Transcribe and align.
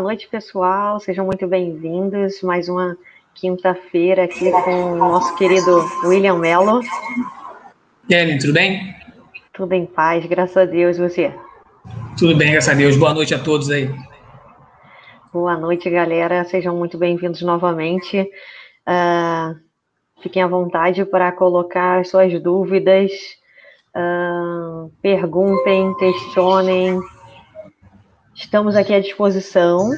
Boa 0.00 0.08
noite, 0.08 0.28
pessoal. 0.28 0.98
Sejam 0.98 1.26
muito 1.26 1.46
bem-vindos. 1.46 2.40
Mais 2.40 2.70
uma 2.70 2.96
quinta-feira 3.34 4.24
aqui 4.24 4.50
com 4.50 4.92
o 4.92 4.96
nosso 4.96 5.36
querido 5.36 5.84
William 6.04 6.38
Mello. 6.38 6.80
E 8.08 8.14
aí, 8.14 8.38
tudo 8.38 8.54
bem? 8.54 8.96
Tudo 9.52 9.74
em 9.74 9.84
paz, 9.84 10.24
graças 10.24 10.56
a 10.56 10.64
Deus. 10.64 10.96
E 10.96 11.00
você? 11.02 11.34
Tudo 12.18 12.34
bem, 12.34 12.50
graças 12.50 12.72
a 12.72 12.74
Deus. 12.74 12.96
Boa 12.96 13.12
noite 13.12 13.34
a 13.34 13.38
todos 13.38 13.68
aí. 13.70 13.94
Boa 15.34 15.58
noite, 15.58 15.90
galera. 15.90 16.44
Sejam 16.44 16.74
muito 16.74 16.96
bem-vindos 16.96 17.42
novamente. 17.42 18.22
Uh, 18.88 19.54
fiquem 20.22 20.42
à 20.42 20.46
vontade 20.46 21.04
para 21.04 21.30
colocar 21.30 22.06
suas 22.06 22.42
dúvidas. 22.42 23.12
Uh, 23.94 24.90
perguntem, 25.02 25.94
questionem. 25.96 26.98
Estamos 28.40 28.74
aqui 28.74 28.94
à 28.94 28.98
disposição. 28.98 29.90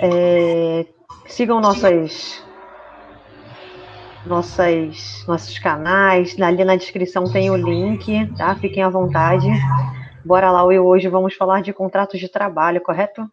É, 0.00 0.86
sigam 1.26 1.60
nossas, 1.60 2.42
nossas, 4.24 5.24
nossos 5.28 5.58
canais. 5.58 6.40
Ali 6.40 6.64
na 6.64 6.74
descrição 6.74 7.30
tem 7.30 7.50
o 7.50 7.56
link, 7.56 8.32
tá? 8.34 8.56
Fiquem 8.56 8.82
à 8.82 8.88
vontade. 8.88 9.46
Bora 10.24 10.50
lá, 10.50 10.62
eu 10.72 10.86
hoje 10.86 11.06
vamos 11.06 11.34
falar 11.34 11.60
de 11.60 11.72
contratos 11.72 12.18
de 12.18 12.28
trabalho, 12.28 12.80
correto? 12.80 13.30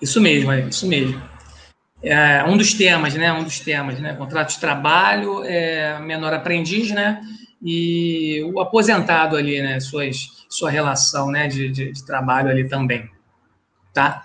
Isso 0.00 0.20
mesmo, 0.20 0.52
é 0.52 0.60
isso 0.60 0.86
mesmo. 0.86 1.20
É 2.00 2.44
um 2.44 2.56
dos 2.56 2.72
temas, 2.74 3.14
né? 3.14 3.32
Um 3.32 3.42
dos 3.42 3.58
temas, 3.58 3.98
né? 3.98 4.14
Contrato 4.14 4.50
de 4.50 4.60
trabalho, 4.60 5.42
é, 5.44 5.98
menor 5.98 6.32
aprendiz, 6.32 6.92
né? 6.92 7.20
E 7.60 8.40
o 8.54 8.60
aposentado 8.60 9.36
ali, 9.36 9.60
né? 9.60 9.80
Suas, 9.80 10.46
sua 10.48 10.70
relação, 10.70 11.28
né? 11.32 11.48
De, 11.48 11.68
de, 11.68 11.92
de 11.92 12.06
trabalho 12.06 12.50
ali 12.50 12.68
também 12.68 13.10
tá? 13.98 14.24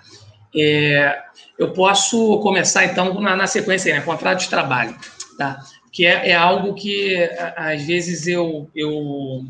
É, 0.56 1.20
eu 1.58 1.72
posso 1.72 2.38
começar, 2.38 2.84
então, 2.84 3.20
na, 3.20 3.34
na 3.34 3.46
sequência 3.48 3.92
né? 3.92 4.00
Contrato 4.00 4.38
de 4.38 4.48
trabalho, 4.48 4.96
tá? 5.36 5.60
Que 5.92 6.06
é, 6.06 6.30
é 6.30 6.34
algo 6.34 6.74
que, 6.74 7.16
às 7.56 7.82
vezes, 7.82 8.28
eu, 8.28 8.70
eu 8.72 9.44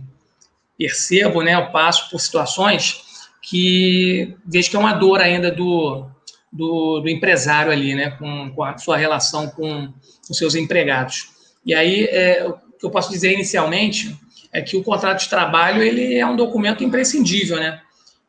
percebo, 0.78 1.42
né? 1.42 1.55
Eu 1.55 1.70
passo 1.70 2.08
por 2.08 2.19
situações 2.19 3.02
que 3.42 4.34
vejo 4.47 4.70
que 4.70 4.77
é 4.77 4.78
uma 4.78 4.95
dor 4.95 5.20
ainda 5.20 5.50
do, 5.50 6.06
do, 6.50 7.00
do 7.00 7.08
empresário 7.11 7.70
ali, 7.70 7.95
né? 7.95 8.12
Com, 8.12 8.50
com, 8.55 8.64
a 8.64 8.78
sua 8.78 8.97
relação 8.97 9.48
com 9.50 9.92
os 10.30 10.39
seus 10.39 10.55
empregados. 10.55 11.28
E 11.67 11.75
aí, 11.75 12.05
é, 12.05 12.47
o 12.47 12.55
que 12.78 12.86
eu 12.86 12.91
posso 12.91 13.11
dizer 13.11 13.34
inicialmente 13.34 14.19
é 14.50 14.62
que 14.62 14.75
o 14.75 14.83
contrato 14.83 15.20
de 15.20 15.28
trabalho 15.28 15.83
ele 15.83 16.14
é 16.14 16.27
um 16.27 16.36
documento 16.36 16.83
imprescindível, 16.83 17.58
né? 17.58 17.83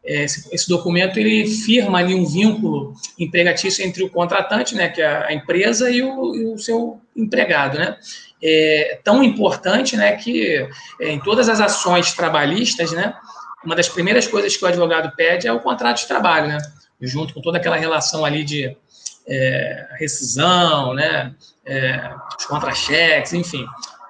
Esse, 0.05 0.47
esse, 0.53 0.69
documento 0.69 1.17
ele 1.17 1.47
firma 1.47 1.99
ali 1.99 2.13
um 2.13 2.25
vínculo 2.25 2.93
empregatício 3.17 3.83
entre 3.83 4.03
o 4.03 4.09
contratante, 4.09 4.75
né, 4.75 4.87
que 4.89 5.01
é 5.01 5.27
a 5.27 5.33
empresa, 5.33 5.89
e 5.89 6.01
o, 6.01 6.35
e 6.35 6.45
o 6.45 6.57
seu 6.57 7.01
empregado, 7.15 7.79
né? 7.79 7.97
É 8.43 8.99
tão 9.03 9.23
importante, 9.23 9.97
né, 9.97 10.15
que 10.15 10.67
é, 11.01 11.09
em 11.09 11.19
todas 11.19 11.49
as 11.49 11.59
ações 11.59 12.13
trabalhistas, 12.13 12.91
né, 12.91 13.15
uma 13.63 13.75
das 13.75 13.89
primeiras 13.89 14.27
coisas 14.27 14.55
que 14.55 14.63
o 14.63 14.67
advogado 14.67 15.15
pede 15.15 15.47
é 15.47 15.51
o 15.51 15.59
contrato 15.59 15.97
de 15.97 16.07
trabalho, 16.07 16.49
né, 16.49 16.57
junto 17.01 17.33
com 17.33 17.41
toda 17.41 17.57
aquela 17.57 17.75
relação 17.75 18.23
ali 18.23 18.43
de 18.43 18.75
é, 19.27 19.87
rescisão, 19.97 20.93
né, 20.93 21.33
é, 21.65 22.11
os 22.37 22.45
contra-cheques, 22.45 23.33
enfim 23.33 23.65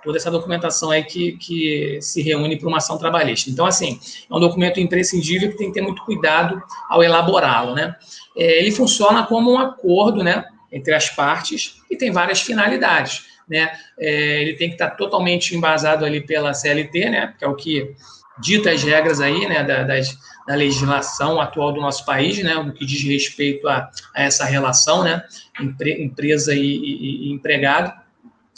toda 0.06 0.18
essa 0.18 0.32
documentação 0.32 0.92
aí 0.92 1.04
que, 1.04 1.34
que 1.34 2.00
se 2.00 2.22
reúne 2.22 2.58
para 2.58 2.68
uma 2.70 2.78
ação 2.78 2.98
trabalhista. 2.98 3.50
Então, 3.50 3.66
assim, 3.66 4.00
é 4.32 4.34
um 4.34 4.40
documento 4.40 4.80
imprescindível 4.80 5.52
que 5.52 5.58
tem 5.58 5.68
que 5.68 5.74
ter 5.74 5.82
muito 5.82 6.06
cuidado 6.06 6.62
ao 6.88 7.04
elaborá-lo, 7.04 7.76
né? 7.76 7.96
É, 8.38 8.60
ele 8.60 8.72
funciona 8.72 9.26
como 9.26 9.52
um 9.52 9.58
acordo, 9.58 10.24
né, 10.24 10.46
entre 10.72 10.94
as 10.94 11.10
partes 11.10 11.82
e 11.90 11.98
tem 11.98 12.12
várias 12.12 12.42
finalidades, 12.42 13.26
né? 13.50 13.72
É, 14.00 14.42
ele 14.42 14.54
tem 14.54 14.70
que 14.70 14.76
estar 14.76 14.92
totalmente 14.92 15.56
embasado 15.56 16.06
ali 16.06 16.22
pela 16.22 16.54
CLT, 16.54 17.10
né, 17.10 17.34
que 17.38 17.44
é 17.44 17.48
o 17.48 17.56
que 17.56 17.96
dita 18.40 18.72
as 18.72 18.84
regras 18.84 19.22
aí, 19.22 19.48
né, 19.48 19.64
da, 19.64 19.84
das, 19.84 20.18
da 20.46 20.56
legislação 20.56 21.40
atual 21.40 21.72
do 21.72 21.82
nosso 21.82 22.06
país, 22.06 22.42
né, 22.44 22.54
no 22.56 22.74
que 22.74 22.86
diz 22.86 23.02
respeito 23.04 23.68
a, 23.68 23.90
a 24.14 24.24
essa 24.24 24.46
relação, 24.46 25.04
né, 25.04 25.24
empre, 25.60 26.04
empresa 26.04 26.54
e, 26.54 26.60
e, 26.60 27.28
e 27.28 27.32
empregado. 27.32 28.05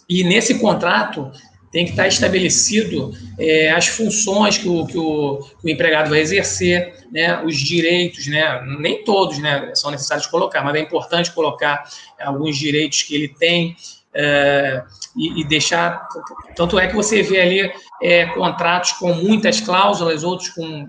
E 0.10 0.24
nesse 0.24 0.60
contrato 0.60 1.32
tem 1.72 1.86
que 1.86 1.92
estar 1.92 2.08
estabelecido 2.08 3.12
é, 3.38 3.72
as 3.72 3.88
funções 3.88 4.58
que 4.58 4.68
o, 4.68 4.86
que, 4.86 4.98
o, 4.98 5.40
que 5.60 5.68
o, 5.68 5.70
empregado 5.70 6.10
vai 6.10 6.20
exercer, 6.20 7.06
né, 7.12 7.44
os 7.44 7.58
direitos, 7.58 8.26
né, 8.28 8.62
nem 8.80 9.04
todos 9.04 9.38
né, 9.40 9.72
são 9.76 9.92
necessários 9.92 10.28
colocar, 10.28 10.64
mas 10.64 10.76
é 10.76 10.80
importante 10.80 11.32
colocar 11.32 11.84
alguns 12.20 12.58
direitos 12.58 13.04
que 13.04 13.14
ele 13.14 13.28
tem 13.28 13.76
é, 14.14 14.84
e, 15.16 15.42
e, 15.42 15.44
deixar. 15.44 16.08
Tanto 16.56 16.80
é 16.80 16.88
que 16.88 16.96
você 16.96 17.22
vê 17.22 17.42
ali 17.42 17.72
é, 18.02 18.26
contratos 18.28 18.94
com 18.94 19.14
muitas 19.14 19.60
cláusulas, 19.60 20.24
outros 20.24 20.50
com 20.50 20.88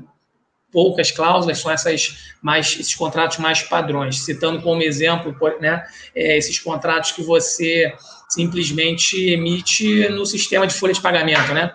poucas 0.79 1.11
cláusulas, 1.11 1.59
são 1.59 1.73
essas 1.73 2.33
mais, 2.41 2.79
esses 2.79 2.95
contratos 2.95 3.39
mais 3.39 3.63
padrões. 3.63 4.25
Citando 4.25 4.63
como 4.63 4.81
exemplo, 4.81 5.37
né, 5.61 5.85
é, 6.15 6.39
esses 6.39 6.61
contratos 6.61 7.11
que 7.11 7.21
você 7.21 7.93
simplesmente 8.29 9.31
emite 9.31 10.09
no 10.11 10.25
sistema 10.25 10.69
de 10.69 10.75
folha 10.75 10.95
de 10.95 11.01
pagamento, 11.01 11.53
né? 11.53 11.75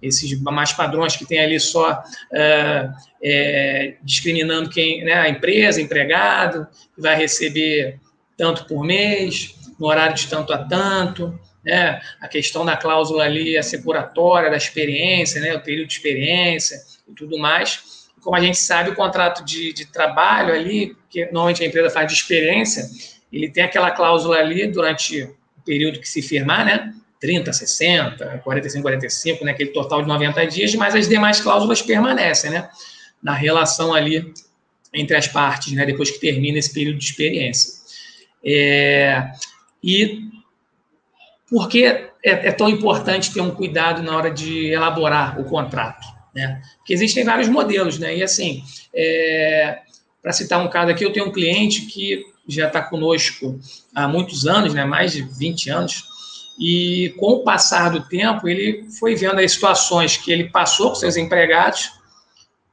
Esses 0.00 0.40
mais 0.40 0.72
padrões 0.72 1.16
que 1.16 1.26
tem 1.26 1.40
ali 1.40 1.58
só 1.58 2.00
é, 2.32 2.90
é, 3.20 3.96
discriminando 4.04 4.70
quem, 4.70 5.02
né, 5.04 5.14
a 5.14 5.28
empresa, 5.28 5.82
empregado, 5.82 6.64
que 6.94 7.02
vai 7.02 7.16
receber 7.16 7.98
tanto 8.36 8.66
por 8.66 8.84
mês, 8.84 9.52
no 9.80 9.88
horário 9.88 10.14
de 10.14 10.28
tanto 10.28 10.52
a 10.52 10.58
tanto, 10.58 11.36
né? 11.64 12.00
A 12.20 12.28
questão 12.28 12.64
da 12.64 12.76
cláusula 12.76 13.24
ali 13.24 13.58
asseguratória, 13.58 14.48
da 14.48 14.56
experiência, 14.56 15.40
né? 15.40 15.56
O 15.56 15.60
período 15.60 15.88
de 15.88 15.94
experiência 15.94 16.76
e 17.08 17.12
tudo 17.14 17.36
mais 17.36 18.03
como 18.24 18.34
a 18.34 18.40
gente 18.40 18.56
sabe, 18.56 18.88
o 18.90 18.94
contrato 18.94 19.44
de, 19.44 19.74
de, 19.74 19.84
trabalho 19.84 20.54
ali, 20.54 20.96
que 21.10 21.26
normalmente 21.26 21.62
a 21.62 21.66
empresa 21.66 21.90
faz 21.90 22.08
de 22.08 22.14
experiência, 22.14 22.88
ele 23.30 23.50
tem 23.50 23.62
aquela 23.62 23.90
cláusula 23.90 24.38
ali 24.38 24.66
durante 24.66 25.30
período 25.64 26.00
que 26.00 26.08
se 26.08 26.22
firmar, 26.22 26.64
né? 26.64 26.94
30, 27.20 27.52
60, 27.52 28.38
45, 28.38 28.82
45, 28.82 29.44
né? 29.44 29.52
Aquele 29.52 29.70
total 29.70 30.00
de 30.00 30.08
90 30.08 30.46
dias, 30.46 30.74
mas 30.74 30.94
as 30.94 31.06
demais 31.06 31.40
cláusulas 31.40 31.82
permanecem, 31.82 32.50
né? 32.50 32.68
Na 33.22 33.34
relação 33.34 33.92
ali 33.92 34.32
entre 34.92 35.16
as 35.16 35.28
partes, 35.28 35.72
né? 35.72 35.84
Depois 35.84 36.10
que 36.10 36.18
termina 36.18 36.58
esse 36.58 36.72
período 36.72 36.98
de 36.98 37.04
experiência. 37.04 37.72
É, 38.42 39.32
e 39.82 40.30
por 41.48 41.68
que 41.68 41.84
é, 41.84 42.10
é 42.22 42.52
tão 42.52 42.70
importante 42.70 43.32
ter 43.32 43.42
um 43.42 43.50
cuidado 43.50 44.02
na 44.02 44.16
hora 44.16 44.30
de 44.30 44.68
elaborar 44.68 45.38
o 45.38 45.44
contrato? 45.44 46.13
Né? 46.34 46.60
Porque 46.78 46.92
existem 46.92 47.24
vários 47.24 47.48
modelos, 47.48 47.98
né? 47.98 48.16
E 48.16 48.22
assim, 48.22 48.62
é, 48.94 49.78
para 50.22 50.32
citar 50.32 50.64
um 50.64 50.68
caso 50.68 50.90
aqui, 50.90 51.04
eu 51.04 51.12
tenho 51.12 51.26
um 51.26 51.32
cliente 51.32 51.82
que 51.82 52.24
já 52.48 52.66
está 52.66 52.82
conosco 52.82 53.58
há 53.94 54.08
muitos 54.08 54.46
anos, 54.46 54.74
né, 54.74 54.84
mais 54.84 55.12
de 55.12 55.22
20 55.22 55.70
anos, 55.70 56.04
e 56.58 57.14
com 57.18 57.32
o 57.32 57.44
passar 57.44 57.90
do 57.90 58.06
tempo, 58.06 58.48
ele 58.48 58.86
foi 58.98 59.14
vendo 59.14 59.40
as 59.40 59.52
situações 59.52 60.16
que 60.16 60.30
ele 60.30 60.50
passou 60.50 60.90
com 60.90 60.94
seus 60.94 61.16
empregados 61.16 61.90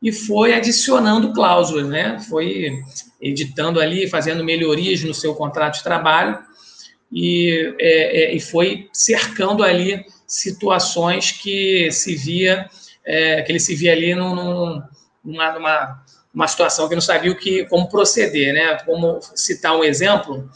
e 0.01 0.11
foi 0.11 0.53
adicionando 0.53 1.33
cláusulas, 1.33 1.87
né? 1.87 2.19
Foi 2.29 2.71
editando 3.21 3.79
ali, 3.79 4.07
fazendo 4.07 4.43
melhorias 4.43 5.03
no 5.03 5.13
seu 5.13 5.33
contrato 5.33 5.75
de 5.77 5.83
trabalho 5.83 6.39
e, 7.11 7.75
é, 7.79 8.23
é, 8.23 8.35
e 8.35 8.39
foi 8.39 8.87
cercando 8.93 9.63
ali 9.63 10.05
situações 10.27 11.31
que 11.31 11.91
se 11.91 12.15
via, 12.15 12.69
é, 13.05 13.41
que 13.41 13.51
ele 13.51 13.59
se 13.59 13.75
via 13.75 13.91
ali 13.91 14.13
num, 14.15 14.81
numa, 15.23 15.51
numa 15.51 16.03
uma 16.33 16.47
situação 16.47 16.87
que 16.87 16.95
não 16.95 17.01
sabia 17.01 17.31
o 17.31 17.35
que, 17.35 17.65
como 17.65 17.89
proceder, 17.89 18.53
né? 18.53 18.77
Como 18.85 19.19
citar 19.35 19.75
um 19.75 19.83
exemplo, 19.83 20.49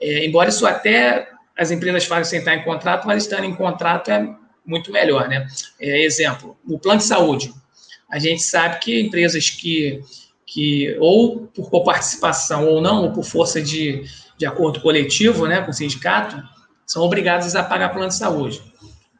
é, 0.00 0.24
embora 0.24 0.48
isso 0.48 0.66
até 0.66 1.28
as 1.56 1.70
empresas 1.70 2.04
façam 2.04 2.24
sentar 2.24 2.56
em 2.56 2.62
contrato, 2.62 3.06
mas 3.06 3.24
estando 3.24 3.44
em 3.44 3.54
contrato 3.54 4.10
é 4.10 4.34
muito 4.64 4.92
melhor, 4.92 5.28
né? 5.28 5.46
É, 5.80 6.02
exemplo, 6.02 6.56
o 6.66 6.78
plano 6.78 6.98
de 6.98 7.06
saúde. 7.06 7.52
A 8.10 8.18
gente 8.18 8.42
sabe 8.42 8.78
que 8.78 9.00
empresas 9.00 9.50
que, 9.50 10.00
que 10.46 10.96
ou 10.98 11.46
por 11.48 11.68
coparticipação 11.68 12.66
ou 12.66 12.80
não, 12.80 13.04
ou 13.04 13.12
por 13.12 13.24
força 13.24 13.60
de, 13.60 14.04
de 14.38 14.46
acordo 14.46 14.80
coletivo, 14.80 15.46
né, 15.46 15.60
com 15.60 15.70
o 15.70 15.74
sindicato, 15.74 16.42
são 16.86 17.02
obrigadas 17.02 17.54
a 17.54 17.62
pagar 17.62 17.90
plano 17.90 18.08
de 18.08 18.16
saúde. 18.16 18.62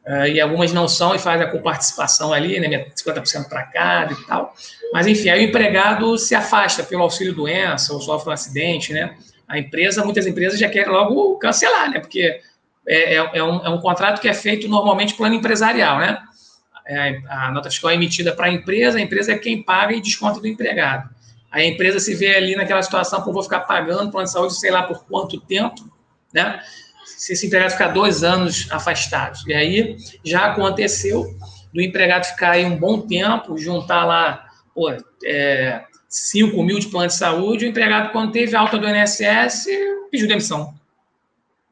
Uh, 0.05 0.25
e 0.27 0.41
algumas 0.41 0.73
não 0.73 0.87
são 0.87 1.13
e 1.13 1.19
fazem 1.19 1.45
a 1.45 1.51
coparticipação 1.51 2.33
ali, 2.33 2.59
né, 2.59 2.87
50% 2.95 3.47
para 3.47 3.63
cada 3.63 4.13
e 4.13 4.25
tal. 4.25 4.55
Mas, 4.91 5.05
enfim, 5.05 5.29
aí 5.29 5.45
o 5.45 5.49
empregado 5.49 6.17
se 6.17 6.33
afasta 6.33 6.83
pelo 6.83 7.03
auxílio-doença 7.03 7.93
ou 7.93 8.01
sofre 8.01 8.29
um 8.29 8.33
acidente, 8.33 8.91
né? 8.91 9.15
A 9.47 9.59
empresa, 9.59 10.03
muitas 10.03 10.25
empresas 10.25 10.59
já 10.59 10.69
querem 10.69 10.91
logo 10.91 11.37
cancelar, 11.37 11.91
né? 11.91 11.99
Porque 11.99 12.41
é, 12.87 13.15
é, 13.15 13.29
é, 13.33 13.43
um, 13.43 13.65
é 13.65 13.69
um 13.69 13.79
contrato 13.79 14.19
que 14.19 14.27
é 14.27 14.33
feito 14.33 14.67
normalmente 14.67 15.13
plano 15.13 15.35
empresarial, 15.35 15.99
né? 15.99 16.17
É, 16.87 17.21
a 17.29 17.51
nota 17.51 17.69
fiscal 17.69 17.91
é 17.91 17.93
emitida 17.93 18.33
para 18.33 18.47
a 18.47 18.51
empresa, 18.51 18.97
a 18.97 19.01
empresa 19.01 19.33
é 19.33 19.37
quem 19.37 19.61
paga 19.61 19.93
e 19.93 20.01
desconta 20.01 20.39
do 20.39 20.47
empregado. 20.47 21.07
a 21.51 21.63
empresa 21.63 21.99
se 21.99 22.15
vê 22.15 22.35
ali 22.35 22.55
naquela 22.55 22.81
situação, 22.81 23.21
pô, 23.21 23.31
vou 23.31 23.43
ficar 23.43 23.61
pagando 23.61 24.11
plano 24.11 24.25
de 24.25 24.31
saúde, 24.31 24.59
sei 24.59 24.71
lá 24.71 24.81
por 24.83 25.05
quanto 25.05 25.39
tempo, 25.39 25.87
né? 26.33 26.59
Se 27.17 27.33
esse 27.33 27.47
empregado 27.47 27.71
ficar 27.71 27.89
dois 27.89 28.23
anos 28.23 28.67
afastado. 28.71 29.39
E 29.47 29.53
aí 29.53 29.97
já 30.23 30.47
aconteceu 30.47 31.25
do 31.73 31.81
empregado 31.81 32.25
ficar 32.25 32.51
aí 32.51 32.65
um 32.65 32.77
bom 32.77 33.01
tempo, 33.01 33.57
juntar 33.57 34.05
lá, 34.05 34.45
pô, 34.73 34.91
é, 35.25 35.83
5 36.07 36.63
mil 36.63 36.79
de 36.79 36.87
plano 36.87 37.07
de 37.07 37.13
saúde, 37.13 37.65
o 37.65 37.67
empregado, 37.67 38.11
quando 38.11 38.31
teve 38.31 38.55
alta 38.55 38.77
do 38.77 38.87
INSS, 38.87 39.65
pediu 40.09 40.27
demissão. 40.27 40.73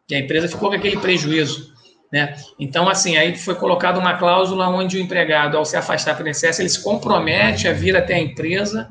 E 0.09 0.15
a 0.15 0.19
empresa 0.19 0.47
ficou 0.47 0.69
com 0.69 0.75
aquele 0.75 0.97
prejuízo. 0.97 1.73
Né? 2.11 2.37
Então, 2.59 2.87
assim, 2.87 3.17
aí 3.17 3.35
foi 3.35 3.55
colocada 3.55 3.99
uma 3.99 4.15
cláusula 4.17 4.69
onde 4.69 4.97
o 4.97 5.01
empregado, 5.01 5.57
ao 5.57 5.65
se 5.65 5.75
afastar 5.75 6.13
do 6.13 6.27
INSS, 6.27 6.59
ele 6.59 6.69
se 6.69 6.81
compromete 6.81 7.67
a 7.67 7.73
vir 7.73 7.97
até 7.97 8.15
a 8.15 8.19
empresa 8.19 8.89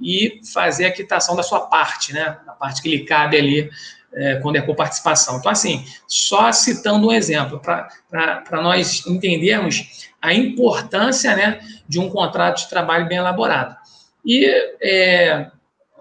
e 0.00 0.40
fazer 0.52 0.86
a 0.86 0.92
quitação 0.92 1.36
da 1.36 1.42
sua 1.42 1.60
parte, 1.62 2.12
né? 2.12 2.38
A 2.46 2.52
parte 2.52 2.82
que 2.82 2.88
lhe 2.88 3.04
cabe 3.04 3.36
ali 3.36 3.70
é, 4.16 4.36
quando 4.36 4.56
é 4.56 4.62
por 4.62 4.76
participação. 4.76 5.38
Então, 5.38 5.50
assim, 5.50 5.84
só 6.06 6.50
citando 6.52 7.08
um 7.08 7.12
exemplo, 7.12 7.60
para 7.60 8.62
nós 8.62 9.06
entendermos 9.06 10.08
a 10.20 10.32
importância 10.32 11.36
né, 11.36 11.60
de 11.88 11.98
um 11.98 12.08
contrato 12.08 12.62
de 12.62 12.70
trabalho 12.70 13.06
bem 13.06 13.18
elaborado. 13.18 13.76
E 14.24 14.46
é, 14.80 15.50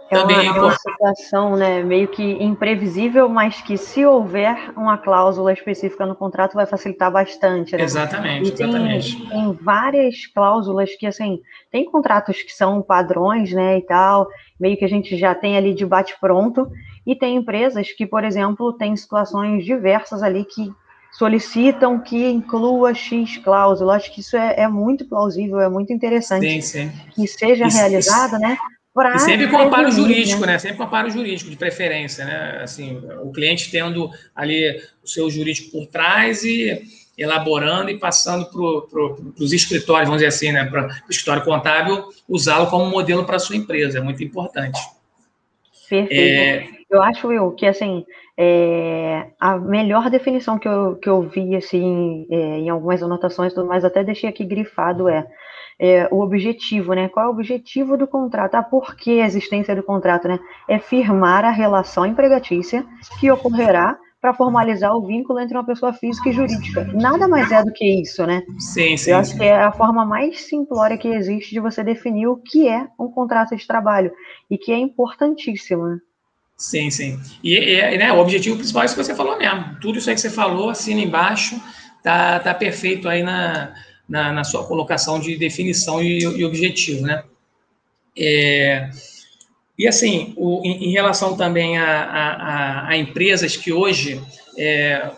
é 0.09 0.19
uma, 0.19 0.31
é 0.31 0.51
uma 0.51 0.77
situação 0.77 1.55
né, 1.55 1.81
meio 1.81 2.07
que 2.07 2.23
imprevisível, 2.43 3.27
mas 3.29 3.61
que 3.61 3.77
se 3.77 4.05
houver 4.05 4.71
uma 4.75 4.97
cláusula 4.97 5.53
específica 5.53 6.05
no 6.05 6.15
contrato 6.15 6.53
vai 6.53 6.65
facilitar 6.65 7.11
bastante. 7.11 7.75
Né? 7.75 7.83
Exatamente, 7.83 8.51
tem, 8.51 8.67
exatamente. 8.67 9.29
Tem 9.29 9.53
várias 9.53 10.25
cláusulas 10.27 10.95
que, 10.95 11.07
assim, 11.07 11.39
tem 11.71 11.85
contratos 11.85 12.41
que 12.43 12.51
são 12.51 12.81
padrões, 12.81 13.51
né, 13.51 13.77
e 13.77 13.81
tal, 13.81 14.27
meio 14.59 14.77
que 14.77 14.85
a 14.85 14.89
gente 14.89 15.17
já 15.17 15.33
tem 15.33 15.57
ali 15.57 15.73
de 15.73 15.85
bate-pronto, 15.85 16.69
e 17.05 17.15
tem 17.15 17.37
empresas 17.37 17.91
que, 17.91 18.05
por 18.05 18.23
exemplo, 18.23 18.73
tem 18.73 18.95
situações 18.95 19.65
diversas 19.65 20.21
ali 20.21 20.45
que 20.45 20.71
solicitam 21.11 21.99
que 21.99 22.29
inclua 22.29 22.93
X 22.93 23.37
cláusula. 23.37 23.95
Acho 23.95 24.11
que 24.11 24.21
isso 24.21 24.35
é, 24.35 24.61
é 24.61 24.67
muito 24.67 25.05
plausível, 25.05 25.59
é 25.59 25.69
muito 25.69 25.93
interessante 25.93 26.61
sim, 26.61 26.89
sim. 26.89 26.91
que 27.13 27.27
seja 27.27 27.67
isso, 27.67 27.77
realizado, 27.77 28.33
isso. 28.33 28.41
né? 28.41 28.57
E 28.95 29.19
sempre 29.19 29.47
com 29.47 29.57
amparo 29.57 29.91
jurídico, 29.91 30.41
né? 30.41 30.53
né? 30.53 30.59
Sempre 30.59 30.77
com 30.77 30.83
amparo 30.83 31.09
jurídico, 31.09 31.49
de 31.49 31.55
preferência, 31.55 32.25
né? 32.25 32.59
Assim, 32.61 33.01
o 33.23 33.31
cliente 33.31 33.71
tendo 33.71 34.09
ali 34.35 34.79
o 35.03 35.07
seu 35.07 35.29
jurídico 35.31 35.71
por 35.71 35.87
trás 35.87 36.43
e 36.43 36.79
elaborando 37.17 37.89
e 37.89 37.97
passando 37.97 38.45
para 38.45 38.87
pro, 38.87 39.33
os 39.39 39.51
escritórios, 39.51 40.07
vamos 40.07 40.21
dizer 40.21 40.27
assim, 40.27 40.51
né? 40.51 40.65
Para 40.65 40.87
o 41.07 41.09
escritório 41.09 41.43
contábil, 41.43 42.03
usá-lo 42.29 42.67
como 42.67 42.85
modelo 42.85 43.25
para 43.25 43.37
a 43.37 43.39
sua 43.39 43.55
empresa, 43.55 43.97
é 43.97 44.01
muito 44.01 44.23
importante. 44.23 44.79
Perfeito. 45.89 46.11
É... 46.11 46.83
Eu 46.89 47.01
acho, 47.01 47.27
Will, 47.27 47.51
que 47.51 47.65
assim, 47.65 48.05
é, 48.37 49.27
a 49.39 49.57
melhor 49.57 50.11
definição 50.11 50.59
que 50.59 50.67
eu, 50.67 50.95
que 50.95 51.09
eu 51.09 51.23
vi 51.23 51.55
assim, 51.55 52.27
é, 52.29 52.59
em 52.59 52.69
algumas 52.69 53.01
anotações, 53.01 53.53
mas 53.55 53.83
até 53.83 54.03
deixei 54.03 54.29
aqui 54.29 54.45
grifado 54.45 55.09
é 55.09 55.25
é, 55.79 56.07
o 56.11 56.21
objetivo, 56.21 56.93
né? 56.93 57.09
Qual 57.09 57.25
é 57.25 57.29
o 57.29 57.31
objetivo 57.31 57.97
do 57.97 58.07
contrato? 58.07 58.55
Ah, 58.55 58.63
por 58.63 58.95
que 58.95 59.21
a 59.21 59.25
existência 59.25 59.75
do 59.75 59.83
contrato, 59.83 60.27
né? 60.27 60.39
É 60.67 60.79
firmar 60.79 61.45
a 61.45 61.51
relação 61.51 62.05
empregatícia 62.05 62.85
que 63.19 63.29
ocorrerá 63.31 63.97
para 64.23 64.33
formalizar 64.33 64.95
o 64.95 65.05
vínculo 65.05 65.37
entre 65.37 65.57
uma 65.57 65.65
pessoa 65.65 65.91
física 65.91 66.29
e 66.29 66.31
jurídica. 66.31 66.89
Nada 66.93 67.27
mais 67.27 67.51
é 67.51 67.61
do 67.61 67.73
que 67.73 68.01
isso, 68.01 68.25
né? 68.25 68.41
Sim, 68.57 68.95
sim. 68.95 69.11
Eu 69.11 69.17
acho 69.17 69.35
que 69.35 69.43
é 69.43 69.53
a 69.53 69.73
forma 69.73 70.05
mais 70.05 70.39
simplória 70.45 70.97
que 70.97 71.09
existe 71.09 71.51
de 71.51 71.59
você 71.59 71.83
definir 71.83 72.27
o 72.27 72.37
que 72.37 72.69
é 72.69 72.87
um 72.97 73.09
contrato 73.09 73.53
de 73.53 73.67
trabalho 73.67 74.13
e 74.49 74.57
que 74.57 74.71
é 74.71 74.77
importantíssimo, 74.77 75.85
né? 75.87 75.99
Sim, 76.55 76.89
sim. 76.89 77.19
E, 77.43 77.57
e 77.57 77.97
né, 77.97 78.13
o 78.13 78.19
objetivo 78.19 78.55
principal 78.55 78.83
é 78.83 78.85
isso 78.85 78.95
que 78.95 79.03
você 79.03 79.13
falou 79.13 79.37
mesmo. 79.37 79.77
Tudo 79.81 79.97
isso 79.97 80.09
aí 80.09 80.15
que 80.15 80.21
você 80.21 80.29
falou, 80.29 80.69
assina 80.69 81.01
embaixo, 81.01 81.61
tá, 82.01 82.39
tá 82.39 82.53
perfeito 82.53 83.09
aí 83.09 83.23
na, 83.23 83.73
na, 84.07 84.31
na 84.31 84.43
sua 84.43 84.65
colocação 84.65 85.19
de 85.19 85.35
definição 85.37 86.01
e, 86.01 86.19
e 86.19 86.45
objetivo, 86.45 87.05
né? 87.05 87.23
É, 88.17 88.89
e 89.77 89.87
assim, 89.87 90.33
o, 90.37 90.61
em, 90.63 90.89
em, 90.89 90.91
relação 90.91 91.35
também 91.35 91.77
a, 91.77 92.03
a, 92.03 92.89
a, 92.89 92.97
empresas 92.97 93.57
que 93.57 93.73
hoje 93.73 94.21
é, 94.57 95.09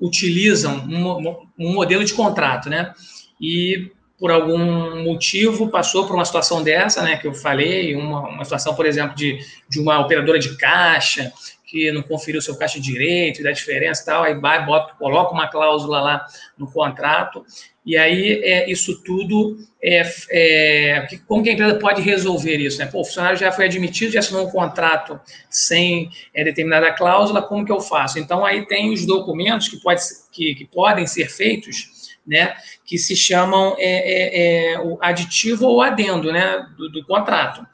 utilizam 0.00 0.76
um, 0.76 1.46
um, 1.58 1.72
modelo 1.72 2.04
de 2.04 2.12
contrato, 2.12 2.68
né? 2.68 2.92
E 3.40 3.90
por 4.18 4.30
algum 4.30 5.02
motivo 5.02 5.68
passou 5.68 6.06
por 6.06 6.14
uma 6.14 6.24
situação 6.24 6.62
dessa, 6.62 7.02
né? 7.02 7.16
Que 7.16 7.26
eu 7.26 7.34
falei, 7.34 7.96
uma, 7.96 8.28
uma 8.28 8.44
situação, 8.44 8.74
por 8.74 8.84
exemplo, 8.84 9.16
de, 9.16 9.38
de 9.68 9.80
uma 9.80 9.98
operadora 10.00 10.38
de 10.38 10.56
caixa 10.56 11.32
que 11.66 11.90
não 11.90 12.02
conferiu 12.02 12.42
seu 12.42 12.56
caixa 12.56 12.80
direito, 12.80 13.42
da 13.42 13.50
diferença 13.50 14.02
e 14.02 14.04
tal, 14.04 14.22
aí 14.22 14.34
vai, 14.34 14.64
bota, 14.64 14.94
coloca 14.94 15.32
uma 15.32 15.48
cláusula 15.48 16.00
lá 16.00 16.26
no 16.58 16.70
contrato, 16.70 17.44
e 17.84 17.98
aí 17.98 18.42
é, 18.42 18.70
isso 18.70 19.02
tudo, 19.02 19.58
é, 19.82 20.02
é, 20.30 21.06
como 21.26 21.42
que 21.42 21.50
a 21.50 21.52
empresa 21.52 21.78
pode 21.78 22.00
resolver 22.00 22.56
isso? 22.56 22.78
Né? 22.78 22.86
Pô, 22.86 23.00
o 23.00 23.04
funcionário 23.04 23.38
já 23.38 23.52
foi 23.52 23.66
admitido, 23.66 24.12
já 24.12 24.20
assinou 24.20 24.46
um 24.46 24.50
contrato 24.50 25.20
sem 25.50 26.10
é, 26.34 26.42
determinada 26.44 26.92
cláusula, 26.92 27.42
como 27.42 27.64
que 27.64 27.72
eu 27.72 27.80
faço? 27.80 28.18
Então 28.18 28.44
aí 28.44 28.66
tem 28.66 28.92
os 28.92 29.04
documentos 29.04 29.68
que, 29.68 29.76
pode, 29.78 30.00
que, 30.32 30.54
que 30.54 30.64
podem 30.64 31.06
ser 31.06 31.28
feitos, 31.28 31.92
né, 32.26 32.54
que 32.86 32.96
se 32.96 33.14
chamam 33.14 33.76
é, 33.78 33.84
é, 33.84 34.72
é, 34.72 34.80
o 34.80 34.98
aditivo 35.02 35.66
ou 35.66 35.82
adendo 35.82 36.32
né, 36.32 36.66
do, 36.74 36.88
do 36.88 37.04
contrato. 37.04 37.66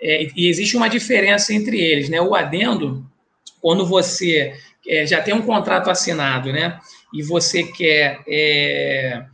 e 0.00 0.48
existe 0.48 0.78
uma 0.78 0.88
diferença 0.88 1.52
entre 1.52 1.78
eles. 1.78 2.08
Né? 2.08 2.18
O 2.22 2.34
adendo 2.34 3.06
quando 3.60 3.86
você 3.86 4.54
é, 4.86 5.06
já 5.06 5.20
tem 5.20 5.34
um 5.34 5.42
contrato 5.42 5.90
assinado, 5.90 6.52
né, 6.52 6.78
e 7.12 7.22
você 7.22 7.64
quer 7.64 8.20
é, 8.28 9.24